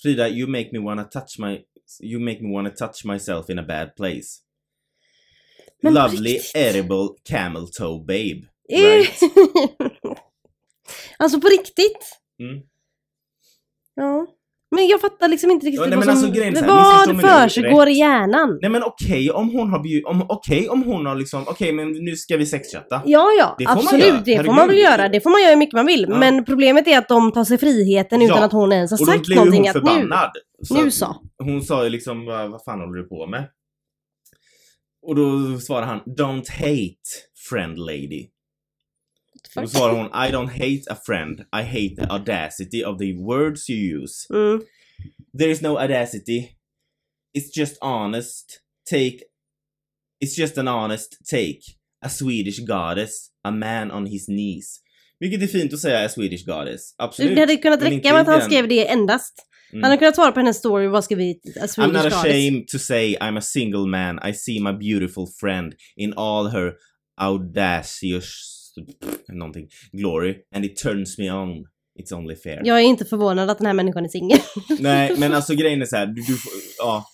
[0.02, 1.64] Frida, you make me wanna touch my...
[2.02, 4.40] You make me wanna touch myself in a bad place.
[5.82, 6.56] Men Lovely riktigt?
[6.56, 8.46] edible camel toe babe.
[8.68, 9.20] Right?
[11.18, 12.20] alltså på riktigt?
[12.38, 12.62] Mm.
[13.94, 14.26] Ja.
[14.70, 16.24] Men jag fattar liksom inte riktigt Ja, nej, vad men som...
[16.24, 16.66] alltså, grejen här,
[17.06, 18.58] vad nu försiggår i hjärnan?
[18.62, 21.92] Nej men okej om hon har bjudit, om, okej om hon har liksom, okej men
[21.92, 23.02] nu ska vi sexchatta.
[23.06, 24.24] Ja, ja, Det absolut.
[24.24, 25.08] Det får man väl göra.
[25.08, 26.06] Det får man göra hur mycket man vill.
[26.08, 26.18] Ja.
[26.18, 28.44] Men problemet är att de tar sig friheten utan Ja.
[28.44, 29.60] att hon ens har Och då sagt någonting.
[29.60, 30.30] hon Att nu, förbannad.
[30.70, 31.16] nu att så.
[31.38, 33.44] Hon sa ju liksom, vad, vad fan håller du på med?
[35.06, 37.08] Och då svarar han, don't hate
[37.50, 38.26] friend lady.
[39.54, 43.70] Då svarar hon, I don't hate a friend, I hate the audacity of the words
[43.70, 44.26] you use.
[44.30, 44.60] Mm.
[45.38, 46.56] There is no audacity.
[47.38, 48.60] It's just honest
[48.90, 49.18] take.
[50.24, 51.60] It's just an honest take.
[52.04, 53.30] A Swedish goddess.
[53.44, 54.80] A man on his knees.
[55.20, 56.94] Vilket är fint att säga, a Swedish goddess.
[56.98, 57.34] Absolut.
[57.34, 59.46] Det hade kunnat räcka med att han skrev det endast.
[59.72, 59.82] Mm.
[59.82, 62.14] Han hade kunnat svara på hennes story och bara skrivit a I'm not goddess.
[62.14, 64.20] ashamed to say I'm a single man.
[64.28, 66.72] I see my beautiful friend in all her
[67.16, 68.59] audacious
[69.32, 71.66] någonting glory and it turns me on.
[72.00, 72.60] It's only fair.
[72.64, 74.38] Jag är inte förvånad att den här människan är singel.
[74.78, 77.04] Nej, men alltså grejen är så här, du, du får- ja.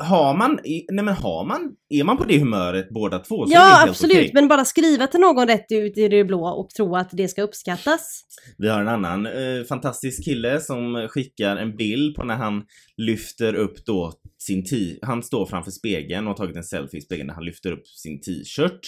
[0.00, 3.46] Har man, nej men har man, är man på det humöret båda två så är
[3.46, 4.16] det ja, helt absolut.
[4.16, 4.30] okej.
[4.34, 7.42] Men bara skriva till någon rätt ut i det blå och tro att det ska
[7.42, 8.22] uppskattas.
[8.58, 12.62] Vi har en annan eh, fantastisk kille som skickar en bild på när han
[12.96, 17.02] lyfter upp då sin t Han står framför spegeln och har tagit en selfie i
[17.02, 18.80] spegeln där han lyfter upp sin t-shirt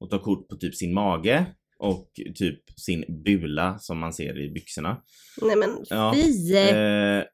[0.00, 1.46] och tar kort på typ sin mage
[1.78, 5.02] och typ sin bula som man ser i byxorna.
[5.42, 6.54] Nej men Ja, fy!
[6.56, 7.24] Eh,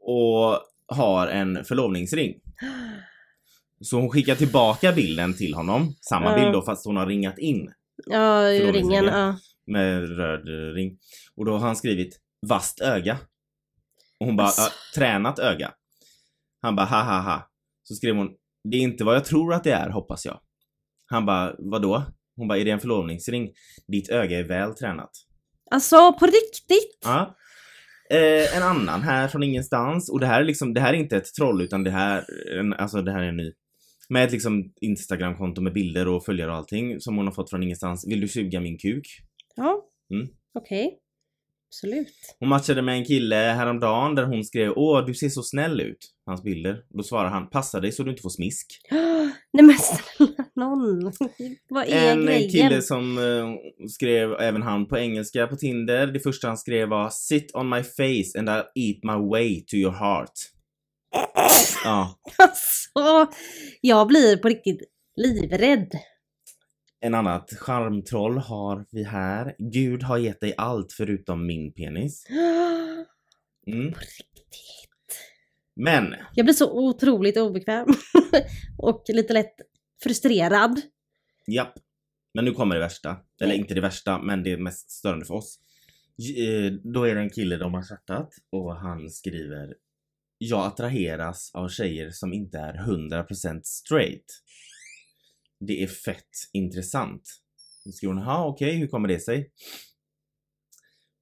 [0.00, 2.40] och har en förlovningsring.
[3.80, 6.38] Så hon skickar tillbaka bilden till honom, samma Ja.
[6.40, 7.72] bild då fast hon har ringat in
[8.06, 8.60] ja, ringen.
[8.60, 9.04] förlovningsringen.
[9.04, 9.36] Ja.
[9.66, 10.98] med röd ring.
[11.36, 13.18] Och då har han skrivit vasst öga.
[14.20, 14.62] Och hon bara, Alltså.
[14.62, 15.72] "Ja, tränat öga.
[16.62, 17.50] Han bara, ha ha ha.
[17.82, 18.28] Så skrev hon,
[18.70, 20.40] det är inte vad jag tror att det är hoppas jag.
[21.10, 22.04] Han bara, vadå?
[22.36, 23.50] Hon bara, är det en förlovningsring?
[23.86, 25.10] Ditt öga är väl tränat.
[25.70, 26.98] Alltså på riktigt?
[27.04, 27.36] Ja.
[28.10, 31.16] Eh, en annan här från ingenstans och det här är liksom, det här är inte
[31.16, 32.24] ett troll utan det här,
[32.58, 33.52] en, alltså det här är en ny.
[34.08, 37.62] Med ett liksom Instagramkonto med bilder och följare och allting som hon har fått från
[37.62, 38.06] ingenstans.
[38.08, 39.06] Vill du suga min kuk?
[39.56, 39.88] Ja.
[40.10, 40.28] Mm.
[40.54, 40.98] Okej.
[41.68, 42.36] Absolut.
[42.38, 46.14] Hon matchade med en kille häromdagen där hon skrev Åh, du ser så snäll ut.
[46.26, 46.84] Hans bilder.
[46.88, 48.66] Då svarar han Passa dig så du inte får smisk.
[49.52, 51.12] Nej men snälla någon.
[51.68, 52.50] Vad är En grejen?
[52.50, 56.06] kille som eh, skrev, även han på engelska på Tinder.
[56.06, 59.74] Det första han skrev var Sit on my face and I'll eat my way to
[59.76, 60.32] your heart.
[61.84, 62.18] Ja.
[62.38, 63.34] Alltså,
[63.80, 64.80] jag blir på riktigt
[65.16, 65.90] livrädd.
[67.00, 69.54] En annat charmtroll har vi här.
[69.58, 72.24] Gud har gett dig allt förutom min penis.
[73.66, 73.92] Mm.
[73.92, 74.87] På riktigt.
[75.80, 77.86] Men, Jag blir så otroligt obekväm.
[78.78, 79.54] och lite lätt
[80.02, 80.80] frustrerad.
[81.46, 81.74] japp.
[82.34, 83.16] Men nu kommer det värsta.
[83.40, 85.58] Eller inte det värsta, men det mest störande för oss.
[86.38, 89.74] Eh, Då är det en kille de har chattat och han skriver
[90.38, 94.24] Jag attraheras av tjejer som inte är 100% straight.
[95.60, 97.22] Det är fett intressant.
[97.84, 99.50] Då skriver hon, ja okej, hur kommer det sig?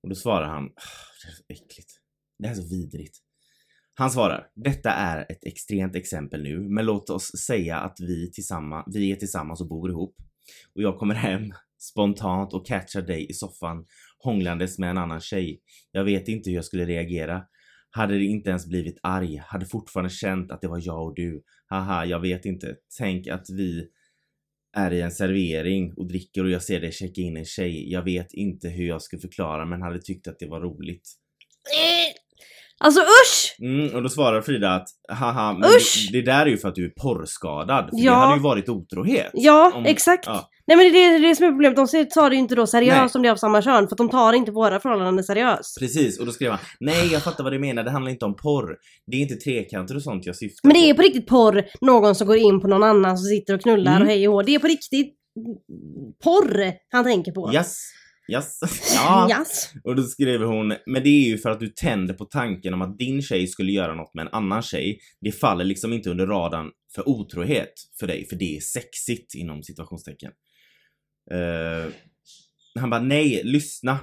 [0.03, 0.81] Och då svarar han, "Ah,
[1.25, 1.93] det är så äckligt.
[2.39, 3.19] Det här är så vidrigt.
[3.99, 8.97] Han svarar, detta är ett extremt exempel nu, men låt oss säga att vi, tillsammans,
[8.97, 10.17] vi är tillsammans och bor ihop.
[10.75, 13.85] Och jag kommer hem spontant och catchar dig i soffan
[14.19, 15.61] hånglandes med en annan tjej.
[15.93, 17.43] Jag vet inte hur jag skulle reagera.
[17.91, 21.43] Hade det inte ens blivit arg, hade fortfarande känt att det var jag och du.
[21.67, 22.77] Haha, jag vet inte.
[22.99, 23.89] Tänk att vi
[24.77, 27.93] är i en servering och dricker och jag ser dig checka in en tjej.
[27.93, 31.09] Jag vet inte hur jag skulle förklara men hade tyckt att det var roligt.
[31.75, 32.16] Eh,
[32.81, 33.57] Alltså usch!
[33.61, 36.09] Mm, och då svarar Frida att haha, men Usch!
[36.13, 37.85] det, det där är ju för att du är porrskadad.
[37.91, 38.11] För Ja.
[38.13, 39.31] det hade ju varit otrohet.
[39.35, 40.27] Ja, Om- exakt.
[40.27, 40.49] ja.
[40.67, 41.77] Nej men det är det som är problemet.
[41.77, 43.19] De ser- tar det ju inte då seriöst Nej.
[43.19, 43.89] om det är av samma kön.
[43.89, 45.79] För att de tar inte våra förhållanden seriöst.
[45.81, 48.37] Precis, och då skrev han Nej jag fattar vad du menar, det handlar inte om
[48.37, 48.77] porr.
[49.07, 50.97] Det är inte trekanter och sånt jag syftar Men det är på.
[50.97, 54.03] på riktigt porr, någon som går in på någon annan som sitter och knullar Mm.
[54.03, 54.43] och hej och hå.
[54.43, 55.15] Det är på riktigt
[56.25, 57.51] porr han tänker på.
[57.55, 57.77] Yes,
[58.33, 58.61] yes,
[58.95, 59.29] ja.
[59.31, 59.73] Yes.
[59.85, 62.83] Och då skrev hon, men det är ju för att du tänder på tanken om
[62.83, 64.99] att din tjej skulle göra något med en annan tjej.
[65.21, 69.63] Det faller liksom inte under radarn för otrohet för dig, för det är sexigt inom
[69.63, 70.33] situationstecken.
[71.31, 71.93] Eh,
[72.81, 73.99] han bara, nej, lyssna.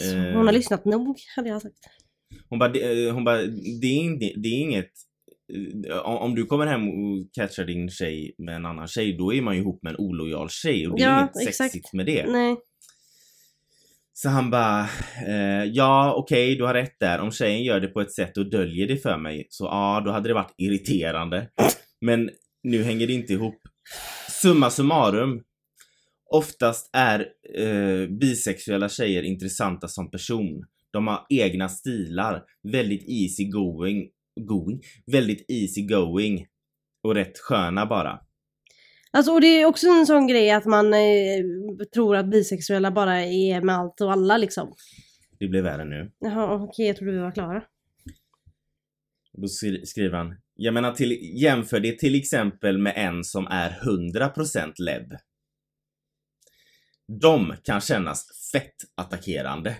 [0.00, 1.78] Eh, Hon har lyssnat nog, hade jag sagt.
[2.48, 3.42] Hon bara, det, eh, hon bara,
[3.80, 4.90] det är, det är inget eh,
[6.04, 9.42] om om du kommer hem och catchar din tjej med en annan tjej, då är
[9.42, 11.56] man ju ihop med en olojal tjej och det är Ja, inget exakt.
[11.72, 12.26] sexigt med det.
[12.26, 12.56] Nej.
[14.14, 14.80] Så han bara,
[15.26, 17.18] eh, ja okej du har rätt där.
[17.20, 20.10] Om tjejen gör det på ett sätt och döljer det för mig, så ja då
[20.10, 21.48] hade det varit irriterande.
[22.00, 22.30] Men
[22.62, 23.60] nu hänger det inte ihop.
[24.42, 25.42] Summa summarum.
[26.30, 27.26] Oftast är
[27.58, 30.64] eh, bisexuella tjejer intressanta som person.
[30.92, 34.08] De har egna stilar, väldigt easy going,
[34.40, 34.80] going
[35.12, 36.46] väldigt easy going
[37.02, 38.20] och rätt sköna bara.
[39.10, 41.00] Alltså och det är också en sån grej att man eh,
[41.94, 44.74] tror att bisexuella bara är med allt och alla liksom.
[45.38, 46.12] Det blir värre nu.
[46.18, 47.62] Jaha okej jag trodde vi var klara.
[49.32, 53.70] Då skri- skriver han, jag menar till, jämför det till exempel med en som är
[53.70, 55.12] 100% lebb.
[57.20, 59.76] De kan kännas fett attackerande.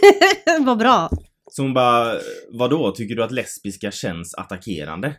[0.60, 1.10] Vad bra.
[1.50, 2.18] Så hon bara,
[2.50, 5.16] vadå, tycker du att lesbiska känns attackerande?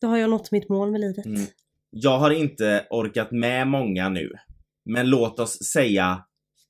[0.00, 1.26] Då har jag nått mitt mål med livet.
[1.26, 1.46] Mm.
[1.90, 4.32] Jag har inte orkat med många nu.
[4.84, 6.24] Men låt oss säga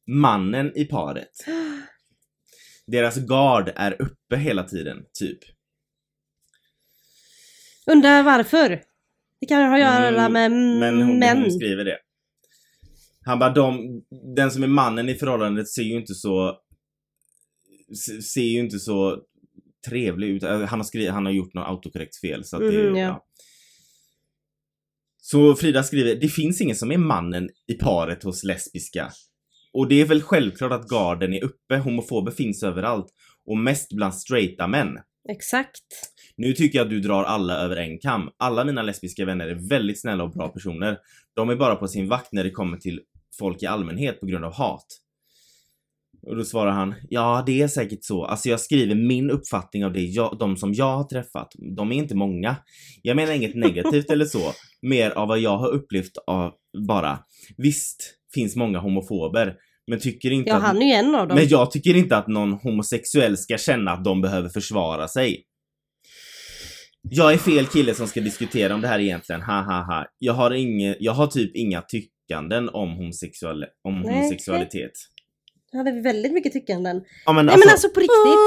[0.07, 1.31] mannen i paret.
[2.87, 5.38] Deras gard är uppe hela tiden, typ.
[7.87, 8.83] Undrar varför?
[9.40, 11.38] Det kan ha att göra Mm, med Men hon, män.
[11.42, 11.99] hon skriver det.
[13.25, 14.03] Han bara, de,
[14.37, 16.59] den som är mannen i förhållandet ser ju inte så
[18.22, 19.18] ser ju inte så
[19.88, 20.42] trevlig ut.
[20.42, 23.03] Eh, Han har, skrivit, han har gjort något autokorrekt fel så att det, Mhm, ja.
[23.07, 23.26] ja.
[25.22, 29.11] Så Frida skriver, det finns ingen som är mannen i paret hos lesbiska.
[29.72, 33.07] Och det är väl självklart att garden är uppe, homofober finns överallt.
[33.46, 34.98] Och mest bland straighta män.
[35.29, 35.85] Exakt.
[36.37, 38.31] Nu tycker jag att du drar alla över en kam.
[38.37, 40.98] Alla mina lesbiska vänner är väldigt snälla och bra personer.
[41.35, 43.00] De är bara på sin vakt när det kommer till
[43.38, 44.87] folk i allmänhet på grund av hat.
[46.22, 48.24] Och då svarar han, ja det är säkert så.
[48.24, 51.52] Alltså jag skriver min uppfattning av det, jag, de som jag har träffat.
[51.76, 52.56] De är inte många.
[53.02, 54.52] Jag menar inget negativt eller så.
[54.83, 56.52] Mer av vad jag har upplevt av
[56.88, 57.18] bara.
[57.56, 59.54] Visst finns många homofober.
[59.87, 60.62] Men tycker inte Ja att...
[60.62, 61.37] han är ju en av dem.
[61.37, 65.44] Men jag tycker inte att någon homosexuell ska känna att de behöver försvara sig.
[67.02, 70.06] Jag är fel kille som ska diskutera om det här egentligen, ha ha ha.
[70.18, 74.92] Jag har, inge, jag har typ inga tyckanden om, homosexual, om Nej, homosexualitet.
[75.72, 77.04] Då hade vi väldigt mycket tyckanden.
[77.26, 78.40] Ja, men Nej men alltså på riktigt.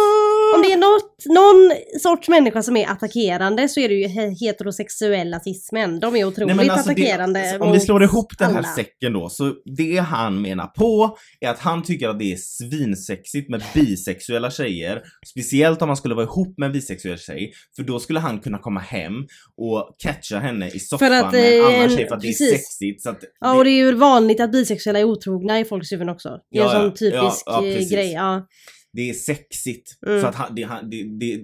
[0.56, 4.36] Om det är något, någon sorts människa som är attackerande så är det ju he-
[4.40, 6.00] heterosexuella cismen.
[6.00, 7.40] De är otroligt Nej, alltså attackerande.
[7.40, 8.68] det, om vi slår ihop den här alla.
[8.68, 13.50] säcken då, så det han menar på är att han tycker att det är svinsexigt
[13.50, 15.02] med bisexuella tjejer.
[15.32, 17.52] Speciellt om man skulle vara ihop med en bisexuell tjej.
[17.76, 19.14] För då skulle han kunna komma hem
[19.58, 22.28] och catcha henne i soffan För att, med en eh, annan tjej för att det
[22.28, 22.52] är precis.
[22.52, 23.08] sexigt.
[23.08, 26.30] Att Ja och det är ju vanligt att bisexuella är otrogna i folks huvuden också.
[26.52, 27.92] Det är Ja, en sån typisk Ja, ja, eh, precis.
[27.92, 28.12] grej.
[28.14, 28.48] Ja.
[28.94, 29.98] Det är sexigt.
[30.08, 30.22] Mm.
[30.22, 31.42] Så att han, det, han, det, det,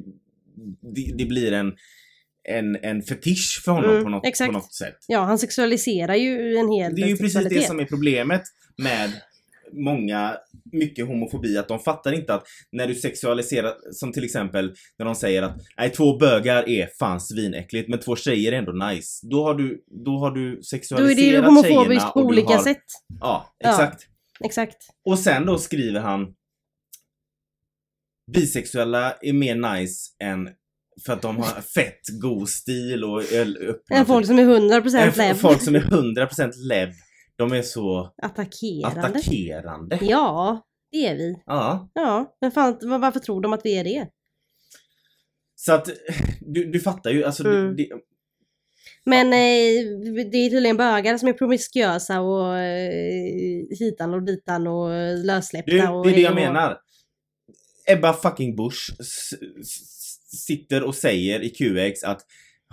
[0.96, 1.74] det, det blir en,
[2.44, 4.98] en, en fetisch för honom Mm, på, något, på något sätt.
[5.08, 8.42] ja, han sexualiserar ju en hel Det är ju precis det som är problemet
[8.78, 9.12] med
[9.74, 10.38] många,
[10.72, 15.16] mycket homofobi, att de fattar inte att när du sexualiserar, som till exempel när de
[15.16, 19.28] säger att nej två bögar är fan svinäckligt men två tjejer är ändå nice.
[19.28, 22.54] Då har du, då har du Då är det sexualiserat ju tjejerna homofobiskt på olika
[22.54, 22.84] har, sätt.
[23.20, 23.70] Ja, Ja.
[23.70, 24.06] exakt.
[24.44, 24.78] Exakt.
[25.06, 26.28] Och sen då skriver han
[28.34, 30.50] Bisexuella är mer nice än
[31.06, 33.96] för att de har fett god stil och öppna.
[33.96, 35.38] En folk som är 100% Än läbb.
[35.38, 36.90] folk som är 100% lebb.
[37.36, 39.02] De är så Attackerande.
[39.02, 40.00] attackerande.
[40.02, 41.36] Ja, det är vi.
[41.46, 41.92] Ja.
[41.94, 44.08] Ja, men fan, var- varför tror de att vi är det?
[45.56, 45.90] Så att
[46.42, 47.76] du, du fattar ju, alltså Mm.
[47.76, 47.88] det,
[49.06, 49.34] Men eh,
[50.32, 52.92] det är tydligen bögar som är promiskuösa och eh,
[53.80, 54.90] hitan och ditan och
[55.26, 56.78] lössläppta det, och det är det jag och menar.
[57.92, 58.92] Ebba fucking Busch
[60.48, 62.22] sitter och säger i QX att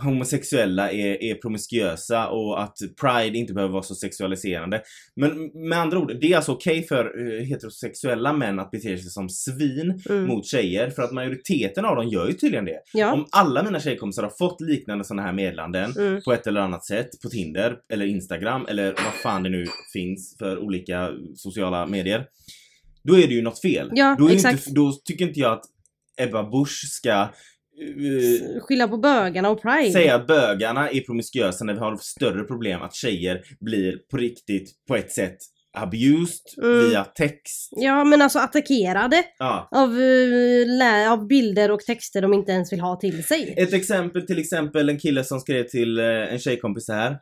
[0.03, 4.83] homosexuella är, är promiskuösa och att Pride inte behöver vara så sexualiserande.
[5.17, 7.05] Men med andra ord, det är alltså okej för
[7.39, 10.27] eh, heterosexuella män att bete sig som svin Mm.
[10.27, 12.81] mot tjejer för att majoriteten av dem gör ju tydligen det.
[12.93, 13.13] Ja.
[13.13, 16.21] Om alla mina tjejkompisar har fått liknande sådana här meddelanden Mm.
[16.23, 20.37] på ett eller annat sätt på Tinder eller Instagram eller vad fan det nu finns
[20.39, 22.27] för olika sociala medier.
[23.07, 23.91] Då är det ju något fel.
[23.93, 24.67] Ja, då, exakt.
[24.67, 25.65] Inte, då tycker inte jag att
[26.21, 29.93] Ebba Busch ska eh, Skylla på bögarna och Pride.
[29.93, 34.71] säga att bögarna är promiskuösa när vi har större problem att tjejer blir på riktigt
[34.89, 35.37] på ett sätt
[35.79, 36.89] abused Mm.
[36.89, 37.69] via text.
[37.77, 39.69] Ja men alltså attackerade Ja.
[39.71, 39.93] av,
[40.67, 43.55] lä- av bilder och texter de inte ens vill ha till sig.
[43.57, 47.19] Ett exempel till exempel en kille som skrev till eh, en tjejkompis här.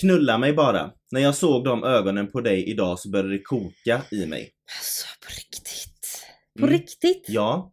[0.00, 0.92] Knulla mig bara.
[1.10, 4.50] När jag såg de ögonen på dig idag så började det koka i mig.
[4.78, 6.24] Alltså på riktigt.
[6.58, 6.78] På Mm.
[6.78, 7.24] riktigt?
[7.28, 7.72] Ja.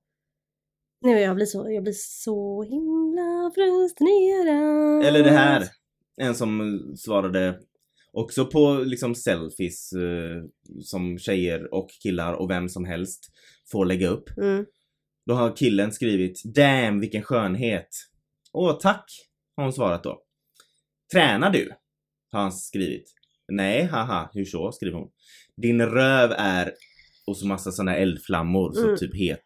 [1.01, 5.05] Nej, jag blir så, jag blir så himla frustrerad.
[5.05, 5.63] Eller det här.
[6.21, 7.59] En som svarade
[8.13, 10.43] också på liksom selfies eh,
[10.83, 13.25] som tjejer och killar och vem som helst
[13.71, 14.37] får lägga upp.
[14.37, 14.65] Mm.
[15.25, 17.89] Då har killen skrivit Damn vilken skönhet.
[18.53, 19.11] Åh tack,
[19.55, 20.21] har hon svarat då.
[21.13, 21.71] Tränar du?
[22.31, 23.13] Har han skrivit.
[23.51, 24.71] Nej, haha, hur så?
[24.71, 25.07] skriver hon.
[25.61, 26.71] Din röv är
[27.27, 28.97] och så massa såna eldflammor, så Mm.
[28.97, 29.43] typ het.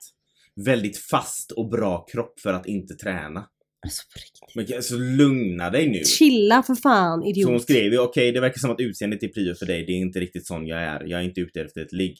[0.65, 3.45] Väldigt fast och bra kropp för att inte träna.
[3.85, 4.55] Alltså på riktigt.
[4.69, 6.03] Men alltså lugna dig nu.
[6.03, 7.61] Chilla för fan Så hon idiot.
[7.61, 10.19] skrev ju okej det verkar som att utseendet är prio för dig, det är inte
[10.19, 11.03] riktigt sån jag är.
[11.05, 12.17] Jag är inte ute efter ett ligg.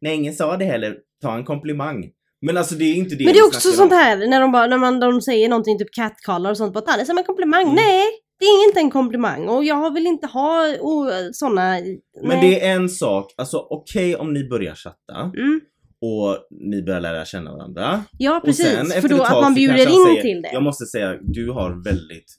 [0.00, 2.10] Nej ingen sa det heller, ta en komplimang.
[2.46, 3.98] Men alltså det är inte det Men det är också sånt om.
[3.98, 6.98] här när de, bara, när man, de säger någonting typ catcallar och sånt på att
[6.98, 7.62] det som en komplimang.
[7.62, 7.74] Mm.
[7.74, 8.04] Nej!
[8.38, 11.78] Det är inte en komplimang och jag vill inte ha oh, såna...
[12.22, 15.60] Men det är en sak, alltså okej om ni börjar chatta Mm.
[16.00, 18.04] och ni börjar lära känna varandra.
[18.18, 20.50] Ja precis, sen, för då att man bjuder in säger, till det.
[20.52, 22.34] Jag måste säga, du har väldigt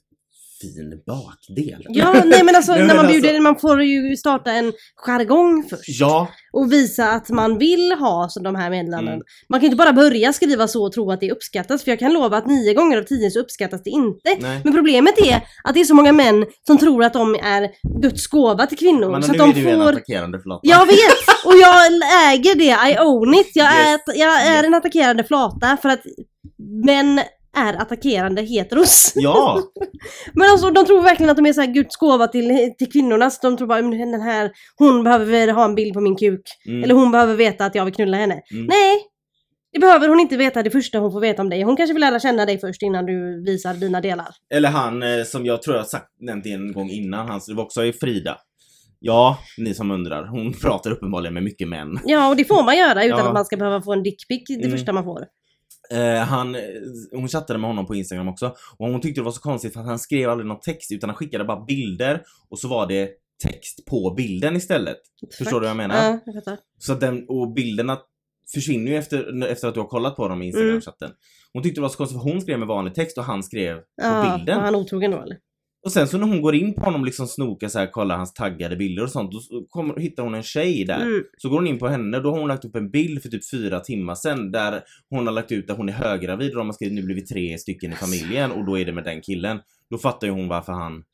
[0.60, 1.86] fin bakdel.
[1.88, 4.52] Ja, nej men alltså Nej, när men man alltså- bjuder in, man får ju starta
[4.52, 5.82] en jargong först.
[6.00, 9.14] Ja, Och visa att man vill ha så de här meddelanden.
[9.14, 9.24] Mm.
[9.48, 12.12] Man kan inte bara börja skriva så och tro att det uppskattas, för jag kan
[12.12, 14.36] lova att nio gånger av tio så uppskattas det inte.
[14.40, 14.60] nej.
[14.64, 17.68] Men problemet är att det är så många män som tror att de är
[18.00, 19.10] Guds gåva till kvinnor.
[19.10, 19.90] Men så nu att är de du en får...
[19.92, 20.60] attackerande flata.
[20.62, 20.96] Jag vet!
[21.44, 21.86] Och jag
[22.32, 23.50] äger det, I own it.
[23.54, 24.00] Jag är, Yes.
[24.06, 24.66] jag är Yes.
[24.66, 26.00] en attackerande flata för att
[26.86, 27.20] män
[27.56, 29.12] är attackerande heteros.
[29.14, 29.60] Ja!
[30.34, 33.30] Men alltså de tror verkligen att de är så här Guds gåva till, till kvinnorna.
[33.30, 36.40] Så de tror bara "Men den här, hon behöver ha en bild på min kuk.
[36.68, 36.84] Mm.
[36.84, 38.40] Eller hon behöver veta att jag vill knulla henne.
[38.52, 38.66] Mm.
[38.66, 38.98] Nej!
[39.72, 41.62] Det behöver hon inte veta det första hon får veta om dig.
[41.62, 44.28] Hon kanske vill lära känna dig först innan du visar dina delar.
[44.54, 47.64] Eller han eh, som jag tror jag sagt, nämnt en gång innan, han det var
[47.64, 48.36] också Frida.
[48.98, 50.26] Ja, ni som undrar.
[50.26, 51.98] Hon pratar uppenbarligen med mycket män.
[52.04, 53.26] Ja, och det får man göra utan Ja.
[53.28, 54.70] att man ska behöva få en dickpic det Mm.
[54.70, 55.20] första man får.
[55.92, 56.56] Eh, han,
[57.12, 59.80] hon chattade med honom på Instagram också och hon tyckte det var så konstigt för
[59.80, 63.10] att han skrev aldrig någon text utan han skickade bara bilder och så var det
[63.42, 64.96] text på bilden istället.
[65.38, 65.96] Förstår du vad jag menar?
[66.04, 66.58] Ja, jag fattar.
[66.78, 67.98] Så den, och bilderna
[68.54, 71.10] försvinner ju efter, efter att du har kollat på dem i Instagram-chatten.
[71.52, 73.76] Hon tyckte det var så konstigt för hon skrev med vanlig text och han skrev
[73.76, 74.56] på Ja, bilden.
[74.56, 75.36] var han otrogen då eller?
[75.82, 78.34] Och sen så när hon går in på honom liksom snokar så här, kollar hans
[78.34, 81.02] taggade bilder och sånt, då kommer, hittar hon en tjej där.
[81.02, 81.22] Mm.
[81.38, 83.50] Så går hon in på henne, då har hon lagt upp en bild för typ
[83.50, 86.72] fyra timmar sedan där hon har lagt ut där hon är höggravid och de har
[86.72, 89.60] skrivit nu blir vi tre stycken i familjen och då är det med den killen.
[89.90, 91.04] Då fattar ju hon varför han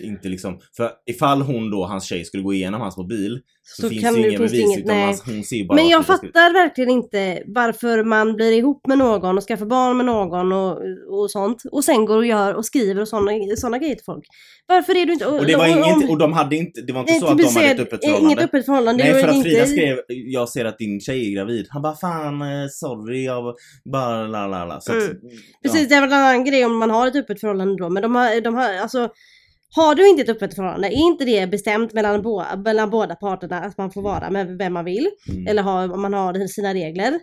[0.00, 3.88] inte liksom, för ifall hon då, hans tjej, skulle gå igenom hans mobil så, Så
[3.88, 5.16] finns ju det- det bevis inget- utan nej.
[5.26, 9.38] hon ser ju bara Men jag fattar verkligen inte varför man blir ihop med någon
[9.38, 10.78] och skaffar barn med någon och,
[11.20, 11.62] och sånt.
[11.72, 14.24] Och sen går och gör och skriver och såna, såna grejer till folk.
[14.66, 15.26] Varför är du inte...
[15.26, 17.44] Och det var inget, och de hade inte, det var inte Nej, så att de
[17.44, 18.44] hade ett öppet eh, Inget förhållande.
[18.44, 19.04] öppet förhållande.
[19.04, 19.50] Nej det för var att inte...
[19.50, 21.66] Frida skrev, jag ser att din tjej är gravid.
[21.70, 23.54] Han bara fan eh, sorry jag
[23.92, 24.80] bara la la la.
[24.80, 25.16] Så att, Mm.
[25.62, 27.90] Precis, det är väl en annan grej om man har ett öppet förhållande då.
[27.90, 29.08] Men de har, de har alltså...
[29.74, 33.60] Har du inte ett öppet förhållande, är inte det bestämt mellan, bo, mellan båda parterna
[33.60, 35.08] att man får vara med vem man vill?
[35.28, 35.46] Mm.
[35.46, 37.20] Eller ha, om man har sina regler.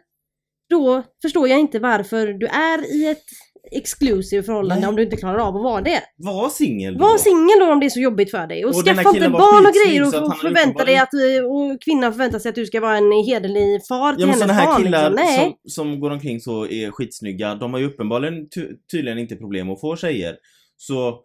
[0.69, 3.23] Då förstår jag inte varför du är i ett
[3.71, 4.89] exclusive förhållande Nej.
[4.89, 6.01] om du inte klarar av att vara det.
[6.17, 6.99] Var singel då.
[7.05, 8.65] Var singel då om det är så jobbigt för dig.
[8.65, 11.13] Och, Och skaffa inte barn och grejer och, och förvänta dig att
[11.49, 14.55] och kvinnan förväntar sig att du ska vara en hederlig far till Ja men hennes
[14.57, 14.83] här barn.
[14.83, 15.25] killar liksom.
[15.25, 15.57] Nej.
[15.63, 19.69] som, som går omkring så är skitsnygga, de har ju uppenbarligen ty tydligen inte problem
[19.69, 20.35] att få tjejer.
[20.77, 21.19] Så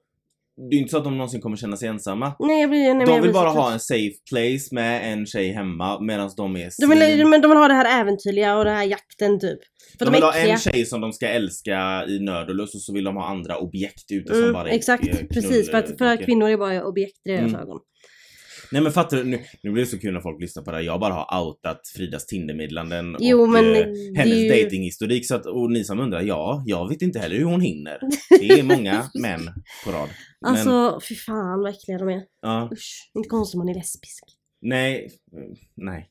[0.71, 2.33] det är inte så att de någonsin kommer känna sig ensamma.
[2.39, 5.53] Nej, jag blir, nej, de jag vill bara ha en safe place med en tjej
[5.53, 8.85] hemma medan de är De vill, de vill ha det här äventyrliga och det här
[8.85, 9.59] jakten typ.
[9.99, 12.75] För de de, vill ha en tjej som de ska älska i nöd och lust
[12.75, 15.71] och så vill de ha andra objekt ute som Mm, bara är exakt, knull- precis.
[15.71, 17.61] För att, för att kvinnor är bara objekt i deras Mm.
[17.61, 17.79] ögon.
[18.73, 20.77] Nej men fattar du, nu, nu blir det så kul när folk lyssnar på det
[20.77, 20.85] här.
[20.85, 25.47] Jag bara har outat Fridas Tindermeddelanden Jo, och men eh, hennes ju- datinghistorik så att,
[25.47, 27.99] och ni som undrar, ja, jag vet inte heller hur hon hinner.
[28.41, 29.41] Det är många män
[29.85, 30.09] på rad.
[30.41, 32.23] Men, Alltså, fy fan vad äckliga de är.
[32.43, 34.25] ja, Usch, inte konstigt om man är lesbisk.
[34.63, 35.09] nej,
[35.77, 36.09] nej.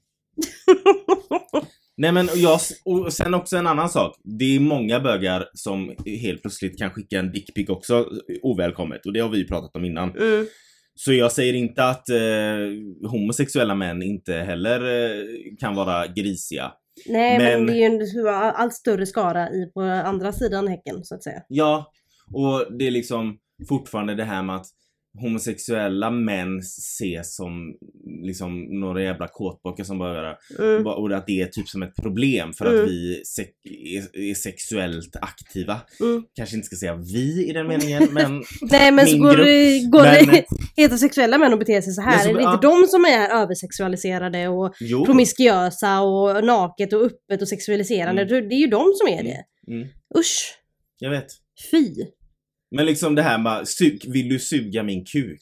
[2.00, 4.16] Nej men jag, och sen också en annan sak.
[4.24, 8.10] Det är många bögar som helt plötsligt kan skicka en dickpic också
[8.42, 10.10] ovälkommet och det har vi ju pratat om innan.
[10.18, 10.46] Mm.
[11.00, 15.26] Så jag säger inte att eh, homosexuella män inte heller eh,
[15.60, 16.72] kan vara grisiga.
[17.10, 21.04] Nej, men, Men- det är ju en allt större skara i på andra sidan häcken
[21.04, 21.42] så att säga.
[21.48, 21.92] Ja,
[22.34, 23.38] och det är liksom
[23.70, 24.66] fortfarande det här med att
[25.18, 27.76] homosexuella män ses som
[28.24, 30.88] liksom några jävla kåtbockar som bara Mm.
[30.88, 32.84] Och att det är typ som ett problem för Mm.
[32.84, 33.48] att vi se-
[34.14, 35.80] är, sexuellt aktiva.
[36.00, 36.24] Mm.
[36.36, 39.92] Kanske inte ska säga vi i den meningen men Nej men så går, grupp.
[39.92, 40.44] går Men-
[40.78, 42.14] heterosexuella män och beter sig så här.
[42.14, 45.06] Ja, så- är det inte de som är översexualiserade och jo.
[45.06, 48.22] promiskuösa och naket och öppet och sexualiserande?
[48.22, 48.50] Mm.
[48.50, 49.44] Det är ju de som är det.
[49.74, 49.88] Mm,
[50.18, 50.54] Usch!
[51.00, 51.28] jag vet.
[51.72, 51.96] Fy!
[52.76, 55.42] Men liksom det här med sug, vill du suga min kuk?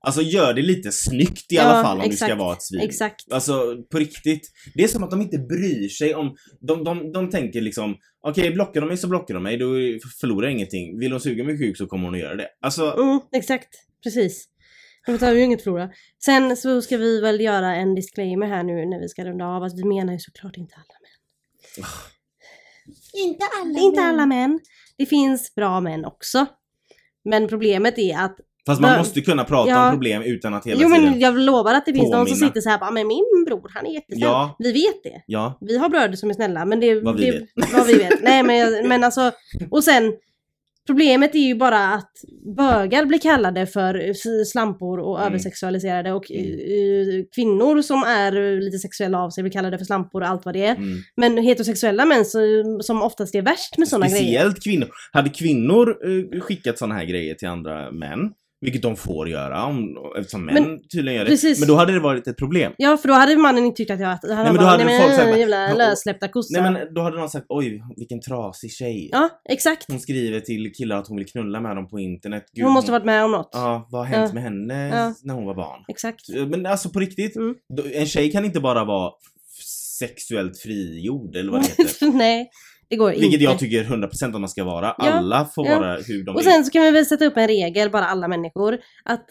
[0.00, 2.62] Alltså gör det lite snyggt i Ja, alla fall om du ska exakt, vara ett
[2.62, 2.80] svin.
[2.80, 3.32] Exakt.
[3.32, 4.50] Alltså på riktigt.
[4.74, 6.36] Det är som att de inte bryr sig om...
[6.60, 7.96] De, de, de tänker liksom
[8.26, 9.66] okej blockar de mig så blockar de mig, då
[10.20, 10.98] förlorar jag ingenting.
[10.98, 12.48] Vill de suga min kuk så kommer hon att göra det.
[12.60, 13.68] Alltså, Mm, exakt.
[14.02, 14.48] Precis.
[15.06, 15.90] Har vi ju inget att förlora.
[16.24, 19.62] Sen så ska vi väl göra en disclaimer här nu när vi ska runda av
[19.62, 21.86] att vi menar ju såklart inte alla män.
[23.14, 24.60] Inte alla Inte alla män.
[24.98, 26.46] Det finns bra män också.
[27.24, 28.36] Men problemet är att
[28.66, 29.86] fast man måste kunna prata ja.
[29.86, 31.04] om problem utan att hela Jo tiden...
[31.04, 32.48] men jag lovar att det finns någon som påminna.
[32.48, 34.28] sitter så här bara, men min bror han är jättesnäll.
[34.28, 34.56] Ja.
[34.58, 35.22] Vi vet det.
[35.26, 37.00] Ja, Vi har bröder som är snälla men det...
[37.00, 37.72] Vad vi det, vet.
[37.72, 38.22] Vad vi vet.
[38.22, 39.32] Nej men, men alltså,
[39.70, 40.12] och sen
[40.86, 42.10] Problemet är ju bara att
[42.56, 44.12] bögar blir kallade för
[44.44, 45.28] slampor och Mm.
[45.28, 46.44] översexualiserade och Mm.
[46.50, 50.54] eh, kvinnor som är lite sexuella av sig blir kallade för slampor och allt vad
[50.54, 50.74] det är.
[50.76, 50.98] mm.
[51.16, 52.24] Men heterosexuella män
[52.80, 54.22] som oftast är värst med sådana grejer.
[54.24, 54.88] Speciellt kvinnor.
[55.12, 55.88] Hade kvinnor
[56.34, 58.32] eh, skickat såna här grejer till andra män,
[58.64, 61.58] vilket de får göra om, eftersom män Men- tydligen gör det, precis.
[61.60, 62.72] men då hade det varit ett problem.
[62.78, 64.06] Ja för då hade mannen inte tyckt att jag...
[64.08, 66.60] Han men hade då bara, hade nej folk men sagt bara, jävla "Ja, lössläppta kossa.
[66.62, 69.08] Nej men då hade någon sagt oj vilken trasig tjej.
[69.12, 69.84] Ja exakt.
[69.88, 72.44] Hon skriver till killar att hon vill knulla med dem på internet.
[72.54, 73.50] Gud, Hon måste varit med om något.
[73.52, 74.34] Ja, vad har hänt Ja.
[74.34, 75.14] med henne Ja.
[75.22, 75.84] när hon var barn?
[75.88, 76.20] Exakt.
[76.46, 77.54] Men alltså på riktigt, Mm.
[77.94, 79.10] en tjej kan inte bara vara
[79.98, 82.06] sexuellt frigjord eller vad det heter.
[82.12, 82.50] nej,
[82.94, 83.44] det går Vilket inte.
[83.44, 84.86] jag tycker 100% att man ska vara.
[84.98, 85.78] Ja, Alla får ja.
[85.78, 86.44] vara hur de Och vill.
[86.52, 89.26] sen så kan vi väl sätta upp en regel, bara alla människor, att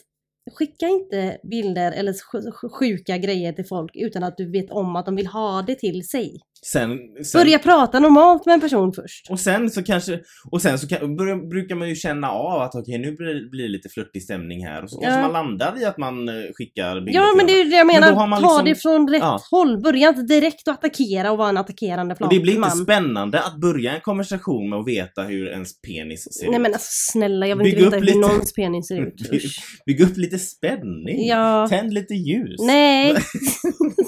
[0.58, 4.96] skicka inte bilder eller sj- sj- sjuka grejer till folk utan att du vet om
[4.96, 6.40] att de vill ha det till sig.
[6.66, 9.30] Sen, sen, Börja prata normalt med en person först.
[9.30, 10.20] Och sen så kanske,
[10.52, 11.16] och sen så kan,
[11.50, 14.84] brukar man ju känna av att okej nu blir, blir det lite flörtig stämning här
[14.84, 15.08] och så Ja.
[15.10, 17.88] kanske man landar i att man eh, skickar bilder Ja men det är det jag
[17.88, 19.40] Men menar, man ta liksom- det från rätt Ja.
[19.52, 19.82] håll.
[19.82, 22.72] Börja inte direkt att attackera och vara en attackerande Och flat det blir inte man.
[22.78, 26.62] spännande att börja en konversation med att veta hur ens penis ser Nej ut.
[26.62, 29.30] men alltså snälla, jag vill Bygg inte veta hur lite- någons penis ser ut.
[29.32, 29.42] Bygg-.
[29.86, 31.28] Bygg upp lite spänning.
[31.28, 31.68] Ja.
[31.70, 32.60] Tänd lite ljus.
[32.62, 33.16] Nej,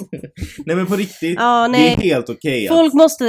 [0.66, 1.36] Nej men på riktigt.
[1.40, 3.24] ja Det är helt okej Folk att måste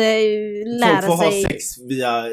[0.80, 1.42] lära folk får sig.
[1.42, 2.32] ha sex via eh,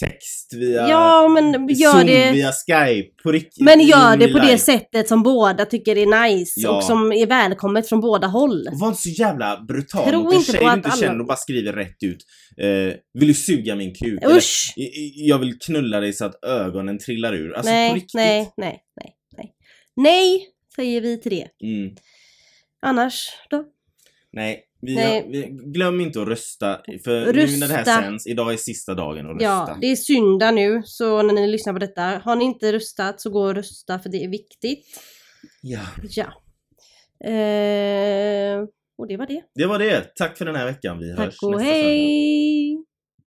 [0.00, 2.32] text, via Ja men gör Zoom, det.
[2.32, 3.22] via Skype.
[3.22, 3.64] På riktigt.
[3.64, 4.58] Men gör det på det live.
[4.58, 6.76] sättet som båda tycker är nice Ja.
[6.76, 8.68] och som är välkommet från båda håll.
[8.72, 11.26] Var inte så jävla brutal Tro mot en tjej på du inte alla- känner och
[11.26, 12.18] bara skriver rätt ut.
[12.58, 14.22] Eh, vill du suga min kuk?
[14.22, 14.72] Eller, Usch!
[14.76, 17.52] "I- i- jag vill knulla dig så att ögonen trillar ur.
[17.54, 18.14] Alltså på nej, riktigt.
[18.14, 19.52] nej, nej, nej, nej.
[19.96, 21.66] Nej, säger vi till det.
[21.66, 21.94] Mm.
[22.86, 23.64] Annars då?
[24.36, 25.22] Nej, vi, Nej.
[25.22, 26.80] Har, vi glöm inte att rösta.
[27.04, 28.02] För nu när det här Rösta.
[28.02, 29.44] sänds, idag är sista dagen att rösta.
[29.44, 33.20] Ja, det är söndag nu, så när ni lyssnar på detta, har ni inte röstat
[33.20, 35.00] så gå och rösta för det är viktigt.
[35.62, 35.80] ja.
[36.10, 36.24] Ja.
[37.30, 38.58] Eh,
[38.98, 39.42] och det var det.
[39.54, 40.16] Det var det.
[40.16, 40.98] Tack för den här veckan.
[40.98, 41.80] Vi hörs Tack och nästa söndag.
[41.80, 42.84] hej!